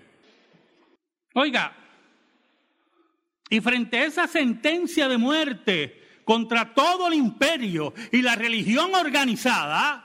Oiga, 1.35 1.73
Y 3.51 3.61
frente 3.61 3.99
a 3.99 4.05
esa 4.05 4.27
sentencia 4.27 5.09
de 5.09 5.19
muerte 5.19 6.03
contra 6.25 6.75
todo 6.75 7.09
el 7.09 7.15
imperio 7.15 7.95
y 8.13 8.23
la 8.23 8.37
religión 8.37 8.95
organizada, 8.95 10.05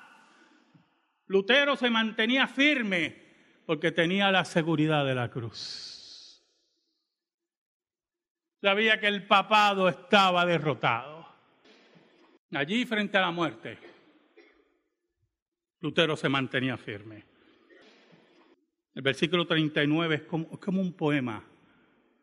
Lutero 1.28 1.76
se 1.76 1.90
mantenía 1.90 2.48
firme 2.48 3.22
porque 3.66 3.92
tenía 3.92 4.32
la 4.32 4.46
seguridad 4.46 5.06
de 5.06 5.16
la 5.16 5.30
cruz. 5.30 6.44
Sabía 8.62 9.00
que 9.00 9.08
el 9.08 9.28
papado 9.28 9.90
estaba 9.90 10.46
derrotado. 10.46 11.28
Allí 12.54 12.86
frente 12.86 13.18
a 13.18 13.22
la 13.22 13.32
muerte, 13.32 13.78
Lutero 15.82 16.16
se 16.16 16.30
mantenía 16.30 16.78
firme. 16.78 17.26
El 18.96 19.02
versículo 19.02 19.46
39 19.46 20.16
es 20.16 20.22
como, 20.22 20.50
es 20.54 20.60
como 20.60 20.80
un 20.80 20.94
poema, 20.94 21.44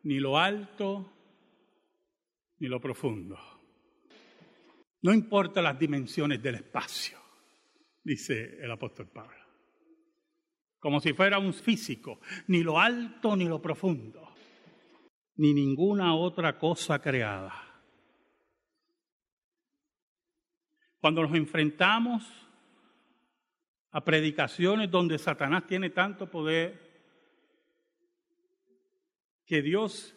ni 0.03 0.19
lo 0.19 0.37
alto 0.37 1.11
ni 2.59 2.67
lo 2.67 2.79
profundo. 2.79 3.37
No 5.01 5.13
importa 5.13 5.61
las 5.61 5.79
dimensiones 5.79 6.41
del 6.41 6.55
espacio, 6.55 7.17
dice 8.03 8.57
el 8.61 8.69
apóstol 8.71 9.07
Pablo. 9.07 9.37
Como 10.79 10.99
si 10.99 11.13
fuera 11.13 11.39
un 11.39 11.53
físico, 11.53 12.19
ni 12.47 12.63
lo 12.63 12.79
alto 12.79 13.35
ni 13.35 13.45
lo 13.45 13.61
profundo, 13.61 14.33
ni 15.35 15.53
ninguna 15.53 16.15
otra 16.15 16.57
cosa 16.57 16.99
creada. 16.99 17.53
Cuando 20.99 21.23
nos 21.23 21.35
enfrentamos 21.35 22.23
a 23.91 24.03
predicaciones 24.03 24.89
donde 24.89 25.17
Satanás 25.17 25.65
tiene 25.65 25.89
tanto 25.89 26.29
poder 26.29 26.90
que 29.51 29.61
Dios 29.61 30.15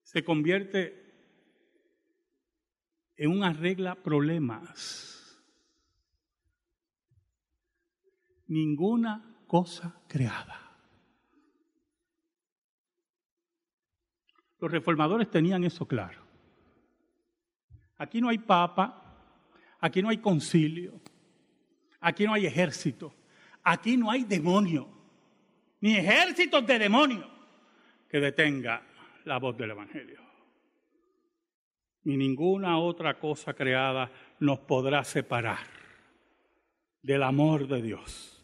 se 0.00 0.24
convierte 0.24 1.12
en 3.14 3.30
un 3.30 3.44
arregla 3.44 3.94
problemas. 3.94 5.38
Ninguna 8.46 9.36
cosa 9.46 10.00
creada. 10.08 10.78
Los 14.60 14.70
reformadores 14.70 15.30
tenían 15.30 15.64
eso 15.64 15.86
claro. 15.86 16.22
Aquí 17.98 18.22
no 18.22 18.30
hay 18.30 18.38
papa, 18.38 19.28
aquí 19.78 20.00
no 20.00 20.08
hay 20.08 20.22
concilio, 20.22 21.02
Aquí 22.00 22.24
no 22.24 22.32
hay 22.32 22.46
ejército. 22.46 23.14
Aquí 23.62 23.98
no 23.98 24.10
hay 24.10 24.24
demonio. 24.24 24.88
Ni 25.80 25.96
ejércitos 25.96 26.66
de 26.66 26.78
demonios 26.78 27.35
que 28.16 28.20
detenga 28.20 28.80
la 29.26 29.38
voz 29.38 29.58
del 29.58 29.72
Evangelio. 29.72 30.22
Ni 32.04 32.16
ninguna 32.16 32.78
otra 32.78 33.18
cosa 33.18 33.52
creada 33.52 34.10
nos 34.40 34.60
podrá 34.60 35.04
separar 35.04 35.66
del 37.02 37.22
amor 37.22 37.68
de 37.68 37.82
Dios, 37.82 38.42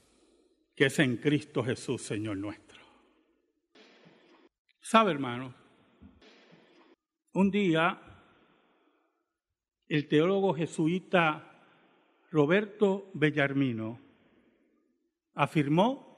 que 0.76 0.84
es 0.84 0.98
en 0.98 1.16
Cristo 1.16 1.64
Jesús, 1.64 2.02
Señor 2.02 2.36
nuestro. 2.36 2.82
¿Sabe, 4.78 5.12
hermano? 5.12 5.54
Un 7.32 7.50
día, 7.50 7.98
el 9.88 10.06
teólogo 10.06 10.52
jesuita 10.52 11.64
Roberto 12.30 13.10
Bellarmino 13.14 13.98
afirmó 15.32 16.11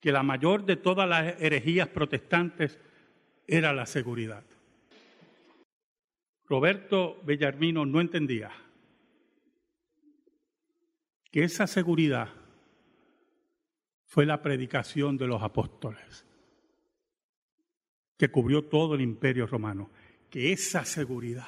que 0.00 0.12
la 0.12 0.22
mayor 0.22 0.64
de 0.64 0.76
todas 0.76 1.08
las 1.08 1.40
herejías 1.40 1.88
protestantes 1.88 2.78
era 3.46 3.72
la 3.72 3.86
seguridad. 3.86 4.44
Roberto 6.46 7.20
Bellarmino 7.24 7.84
no 7.84 8.00
entendía 8.00 8.50
que 11.30 11.44
esa 11.44 11.66
seguridad 11.66 12.28
fue 14.06 14.24
la 14.24 14.40
predicación 14.40 15.18
de 15.18 15.26
los 15.26 15.42
apóstoles, 15.42 16.24
que 18.16 18.30
cubrió 18.30 18.64
todo 18.64 18.94
el 18.94 19.02
imperio 19.02 19.46
romano, 19.46 19.90
que 20.30 20.52
esa 20.52 20.84
seguridad 20.84 21.46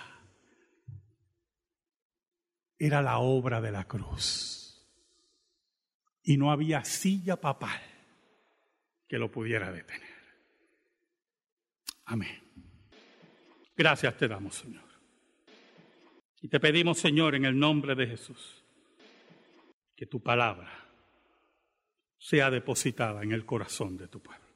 era 2.79 3.01
la 3.01 3.19
obra 3.19 3.61
de 3.61 3.73
la 3.73 3.85
cruz. 3.85 4.87
Y 6.23 6.37
no 6.37 6.53
había 6.53 6.85
silla 6.85 7.41
papal 7.41 7.81
que 9.11 9.19
lo 9.19 9.29
pudiera 9.29 9.73
detener. 9.73 10.09
Amén. 12.05 12.41
Gracias 13.77 14.17
te 14.17 14.29
damos, 14.29 14.55
Señor. 14.55 14.85
Y 16.41 16.47
te 16.47 16.61
pedimos, 16.61 17.01
Señor, 17.01 17.35
en 17.35 17.45
el 17.45 17.59
nombre 17.59 17.97
de 17.97 18.07
Jesús, 18.07 18.65
que 19.97 20.07
tu 20.07 20.23
palabra 20.23 20.71
sea 22.19 22.53
depositada 22.53 23.25
en 23.25 23.33
el 23.33 23.45
corazón 23.45 23.97
de 23.97 24.07
tu 24.07 24.23
pueblo. 24.23 24.47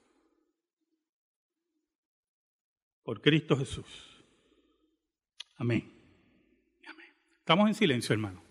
Por 3.02 3.20
Cristo 3.20 3.56
Jesús. 3.56 4.24
Amén. 5.56 5.92
Estamos 7.40 7.66
en 7.66 7.74
silencio, 7.74 8.12
hermano. 8.12 8.43